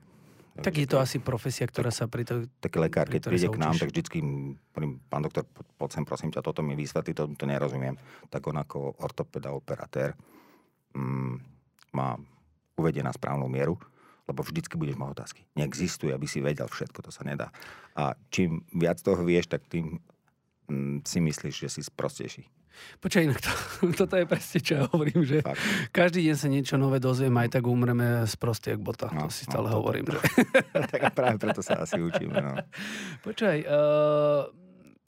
Tak 0.52 0.76
je 0.76 0.84
to 0.84 1.00
asi 1.00 1.16
profesia, 1.16 1.64
ktorá 1.64 1.88
sa 1.88 2.04
pri 2.04 2.28
to... 2.28 2.44
Taký 2.60 2.76
lekár, 2.76 3.08
keď 3.08 3.32
príde 3.32 3.48
k 3.48 3.56
nám, 3.56 3.72
tak 3.72 3.88
vždycky, 3.88 4.20
pán 5.08 5.24
doktor, 5.24 5.48
poď 5.80 5.96
sem 5.96 6.04
prosím 6.04 6.28
ťa, 6.28 6.44
toto 6.44 6.60
mi 6.60 6.76
vysvetlí, 6.76 7.16
to, 7.16 7.24
to 7.32 7.44
nerozumiem. 7.48 7.96
Tak 8.28 8.44
on 8.52 8.60
ako 8.60 9.00
ortopeda, 9.00 9.48
operatér 9.56 10.12
mm, 10.92 11.34
má 11.96 12.20
uvedie 12.82 13.06
na 13.06 13.14
správnu 13.14 13.46
mieru 13.46 13.78
lebo 14.28 14.40
vždycky 14.46 14.78
budeš 14.78 14.96
mať 14.98 15.08
otázky. 15.18 15.40
Neexistuje, 15.58 16.14
aby 16.14 16.26
si 16.30 16.38
vedel 16.38 16.70
všetko, 16.70 17.02
to 17.02 17.10
sa 17.10 17.26
nedá. 17.26 17.50
A 17.98 18.14
čím 18.30 18.62
viac 18.70 19.02
toho 19.02 19.18
vieš, 19.26 19.50
tak 19.50 19.66
tým 19.66 19.98
mm, 20.70 21.02
si 21.02 21.18
myslíš, 21.18 21.54
že 21.66 21.68
si 21.68 21.80
sprostejší. 21.82 22.46
Počkaj, 23.04 23.22
inak 23.28 23.40
to, 23.44 23.52
toto 24.00 24.16
je 24.16 24.24
presne, 24.24 24.58
čo 24.64 24.72
ja 24.80 24.82
hovorím, 24.88 25.28
že 25.28 25.44
Fakt. 25.44 25.60
každý 25.92 26.24
deň 26.24 26.36
sa 26.38 26.48
niečo 26.48 26.74
nové 26.80 27.02
dozviem, 27.02 27.34
aj 27.36 27.60
tak 27.60 27.68
umreme 27.68 28.24
z 28.24 28.34
proste 28.40 28.72
jak 28.72 28.80
bota. 28.80 29.12
No, 29.12 29.28
to 29.28 29.34
si 29.34 29.44
stále 29.44 29.68
no, 29.68 29.82
hovorím. 29.82 30.08
To, 30.08 30.16
že... 30.16 30.24
tak 30.96 31.00
a 31.04 31.10
práve 31.12 31.36
preto 31.36 31.60
sa 31.60 31.84
asi 31.84 32.00
učíme. 32.00 32.32
No. 32.40 32.56
Počkaj, 33.26 33.56
uh, 33.68 34.48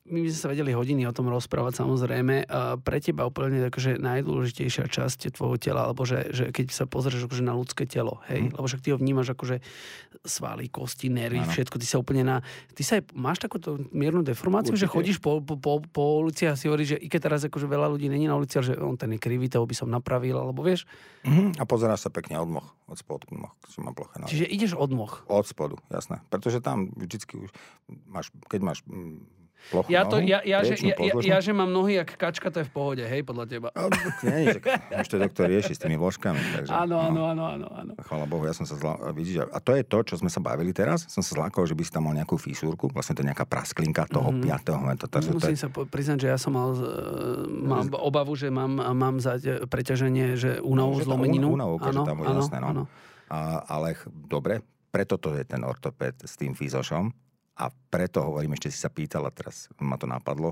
my 0.04 0.20
by 0.20 0.28
sme 0.28 0.40
sa 0.44 0.52
vedeli 0.52 0.76
hodiny 0.76 1.08
o 1.08 1.16
tom 1.16 1.32
rozprávať 1.32 1.80
samozrejme. 1.80 2.44
Pre 2.84 2.98
teba 3.00 3.24
úplne 3.24 3.72
akože 3.72 3.96
najdôležitejšia 3.96 4.84
časť 4.92 5.32
tvojho 5.32 5.56
tela, 5.56 5.88
alebo 5.88 6.04
že, 6.04 6.28
že 6.28 6.44
keď 6.52 6.76
sa 6.76 6.84
pozrieš 6.84 7.24
akože 7.24 7.40
na 7.40 7.56
ľudské 7.56 7.88
telo, 7.88 8.20
hej, 8.28 8.52
mm. 8.52 8.52
lebo 8.52 8.68
však 8.68 8.84
ty 8.84 8.92
ho 8.92 9.00
vnímaš 9.00 9.32
akože 9.32 9.64
svaly, 10.20 10.68
kosti, 10.68 11.08
nervy, 11.08 11.40
ano. 11.40 11.48
všetko, 11.48 11.80
ty 11.80 11.86
sa 11.88 11.96
úplne 11.96 12.20
na... 12.20 12.36
Ty 12.76 12.82
sa 12.84 12.92
aj, 13.00 13.16
máš 13.16 13.40
takúto 13.40 13.80
miernu 13.96 14.20
deformáciu, 14.20 14.76
Určite. 14.76 14.92
že 14.92 14.92
chodíš 14.92 15.16
po, 15.24 15.40
po, 15.40 15.56
po, 15.56 15.80
po 15.80 16.20
ulici 16.20 16.44
a 16.44 16.52
si 16.52 16.68
hovoríš, 16.68 16.96
že 16.96 16.98
i 17.00 17.08
keď 17.08 17.32
teraz 17.32 17.40
akože 17.48 17.64
veľa 17.64 17.88
ľudí 17.96 18.12
není 18.12 18.28
na 18.28 18.36
ulici, 18.36 18.60
ale 18.60 18.72
že 18.72 18.74
on 18.76 19.00
ten 19.00 19.08
je 19.16 19.20
krivý, 19.20 19.48
toho 19.48 19.64
by 19.64 19.72
som 19.72 19.88
napravil, 19.88 20.36
alebo 20.36 20.60
vieš? 20.60 20.84
Mm, 21.24 21.56
a 21.56 21.64
pozeráš 21.64 22.04
sa 22.04 22.10
pekne 22.12 22.36
od 22.36 22.48
moh, 22.52 22.68
od 22.92 23.00
spodu 23.00 23.24
moh, 23.32 23.56
má 23.80 23.96
ploché 23.96 24.20
nohy. 24.20 24.28
Čiže 24.28 24.52
ideš 24.52 24.72
od 24.76 24.92
moh? 24.92 25.12
Od 25.32 25.48
spodu, 25.48 25.80
jasné. 25.88 26.20
Pretože 26.28 26.60
tam 26.60 26.92
vždycky 26.92 27.40
už 27.40 27.48
máš, 28.04 28.28
keď 28.52 28.60
máš 28.60 28.78
mm, 28.84 29.43
plochu 29.70 29.88
ja, 29.92 30.02
to, 30.04 30.20
ja, 30.20 30.40
ja, 30.44 30.60
že, 30.64 30.74
ja, 30.80 30.96
ja, 30.98 31.14
ja, 31.20 31.38
že 31.40 31.52
mám 31.56 31.70
nohy 31.70 32.00
jak 32.00 32.16
kačka, 32.16 32.52
to 32.52 32.60
je 32.62 32.66
v 32.66 32.72
pohode, 32.72 33.04
hej, 33.04 33.22
podľa 33.24 33.44
teba. 33.48 33.68
Nie, 34.24 34.60
už 35.00 35.08
to 35.08 35.16
doktor 35.16 35.48
rieši 35.48 35.72
s 35.76 35.80
tými 35.80 35.96
vložkami. 35.96 36.40
Takže, 36.40 36.70
áno, 36.72 36.96
áno, 37.00 37.20
no. 37.20 37.22
áno, 37.32 37.44
áno, 37.48 37.66
áno. 37.70 37.92
Chvala 38.04 38.24
Bohu, 38.28 38.44
ja 38.44 38.54
som 38.56 38.68
sa 38.68 38.76
zla... 38.76 38.98
Vidíš, 39.12 39.48
a 39.48 39.58
to 39.60 39.76
je 39.76 39.82
to, 39.86 39.98
čo 40.04 40.14
sme 40.20 40.28
sa 40.28 40.40
bavili 40.44 40.74
teraz. 40.74 41.08
Som 41.08 41.24
sa 41.24 41.36
zlákol, 41.36 41.64
že 41.64 41.76
by 41.76 41.82
si 41.86 41.92
tam 41.92 42.08
mal 42.10 42.14
nejakú 42.16 42.36
físúrku, 42.36 42.92
vlastne 42.92 43.16
to 43.16 43.24
je 43.24 43.28
nejaká 43.32 43.46
prasklinka 43.48 44.04
toho 44.10 44.34
mm-hmm. 44.34 44.64
5. 44.64 44.80
momentu. 44.80 45.04
Musím 45.32 45.56
je... 45.56 45.62
sa 45.64 45.68
priznať, 45.70 46.18
že 46.24 46.28
ja 46.32 46.38
som 46.38 46.52
mal, 46.52 46.74
mám 47.48 47.86
obavu, 47.96 48.36
že 48.36 48.52
mám, 48.52 48.78
mám 48.78 49.22
za 49.22 49.38
preťaženie, 49.68 50.36
že 50.36 50.50
únavu, 50.60 51.00
zlomeninu. 51.00 51.54
Únavu, 51.54 51.80
tam 51.80 52.20
áno, 52.20 52.40
jasné, 52.42 52.58
no. 52.60 52.66
áno. 52.68 52.82
A, 53.32 53.64
ale 53.66 53.96
dobre, 54.08 54.60
preto 54.94 55.18
to 55.18 55.34
je 55.34 55.42
ten 55.42 55.64
ortoped 55.66 56.14
s 56.22 56.38
tým 56.38 56.54
fízošom, 56.54 57.10
a 57.54 57.70
preto 57.70 58.22
hovorím, 58.22 58.58
ešte 58.58 58.70
si 58.74 58.78
sa 58.82 58.90
pýtala, 58.90 59.30
teraz 59.30 59.70
ma 59.78 59.94
to 59.94 60.10
napadlo, 60.10 60.50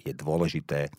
je 0.00 0.12
dôležité 0.14 0.90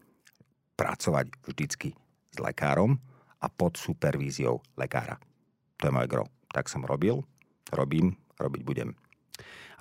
pracovať 0.76 1.32
vždycky 1.48 1.96
s 2.32 2.38
lekárom 2.40 3.00
a 3.42 3.48
pod 3.50 3.80
supervíziou 3.80 4.62
lekára. 4.78 5.18
To 5.82 5.90
je 5.90 5.96
moje 5.96 6.08
gro. 6.12 6.24
Tak 6.52 6.68
som 6.68 6.86
robil, 6.86 7.24
robím, 7.74 8.14
robiť 8.38 8.62
budem. 8.62 8.90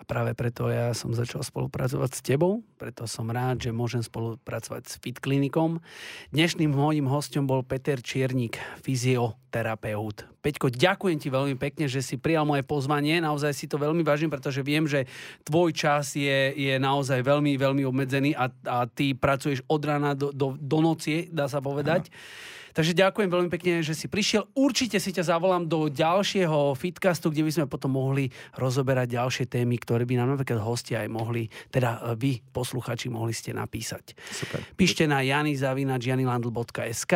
A 0.00 0.02
práve 0.08 0.32
preto 0.32 0.72
ja 0.72 0.96
som 0.96 1.12
začal 1.12 1.44
spolupracovať 1.44 2.10
s 2.16 2.24
tebou, 2.24 2.64
preto 2.80 3.04
som 3.04 3.28
rád, 3.28 3.60
že 3.60 3.68
môžem 3.68 4.00
spolupracovať 4.00 4.88
s 4.88 4.96
Fit 4.96 5.20
Klinikom. 5.20 5.84
Dnešným 6.32 6.72
môjim 6.72 7.04
hostom 7.04 7.44
bol 7.44 7.60
Peter 7.60 8.00
Čiernik, 8.00 8.56
fyzioterapeut. 8.80 10.24
Peťko, 10.40 10.72
ďakujem 10.72 11.20
ti 11.20 11.28
veľmi 11.28 11.60
pekne, 11.60 11.84
že 11.84 12.00
si 12.00 12.16
prijal 12.16 12.48
moje 12.48 12.64
pozvanie. 12.64 13.20
Naozaj 13.20 13.52
si 13.52 13.68
to 13.68 13.76
veľmi 13.76 14.00
vážim, 14.00 14.32
pretože 14.32 14.64
viem, 14.64 14.88
že 14.88 15.04
tvoj 15.44 15.76
čas 15.76 16.16
je, 16.16 16.56
je 16.56 16.80
naozaj 16.80 17.20
veľmi, 17.20 17.60
veľmi 17.60 17.84
obmedzený 17.84 18.32
a, 18.40 18.48
a 18.48 18.88
ty 18.88 19.12
pracuješ 19.12 19.60
od 19.68 19.84
rána 19.84 20.16
do, 20.16 20.32
do, 20.32 20.56
do 20.56 20.80
noci, 20.80 21.28
dá 21.28 21.44
sa 21.44 21.60
povedať. 21.60 22.08
Aha. 22.08 22.48
Takže 22.72 22.92
ďakujem 22.94 23.28
veľmi 23.30 23.50
pekne, 23.50 23.82
že 23.82 23.94
si 23.94 24.06
prišiel. 24.06 24.46
Určite 24.54 24.98
si 25.02 25.10
ťa 25.10 25.36
zavolám 25.36 25.66
do 25.66 25.90
ďalšieho 25.90 26.74
fitcastu, 26.78 27.30
kde 27.30 27.46
by 27.46 27.52
sme 27.52 27.66
potom 27.66 27.94
mohli 27.94 28.30
rozoberať 28.56 29.18
ďalšie 29.18 29.44
témy, 29.50 29.78
ktoré 29.82 30.06
by 30.06 30.14
nám 30.20 30.38
napríklad 30.38 30.62
hostia 30.62 31.02
aj 31.02 31.10
mohli, 31.10 31.50
teda 31.70 32.14
e, 32.14 32.18
vy, 32.18 32.32
posluchači, 32.50 33.10
mohli 33.10 33.34
ste 33.34 33.50
napísať. 33.52 34.14
Super. 34.30 34.62
Píšte 34.78 35.06
na 35.10 35.22
janizavinač.janilandl.sk 35.26 37.14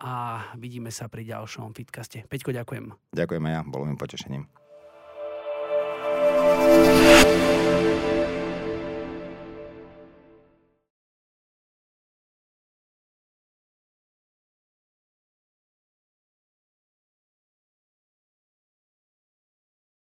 a 0.00 0.14
vidíme 0.56 0.88
sa 0.88 1.08
pri 1.12 1.28
ďalšom 1.28 1.76
fitcaste. 1.76 2.24
Peťko, 2.24 2.52
ďakujem. 2.52 2.92
Ďakujem 3.12 3.42
aj 3.44 3.52
ja, 3.52 3.60
bolo 3.64 3.84
mi 3.88 3.96
potešením. 3.96 4.44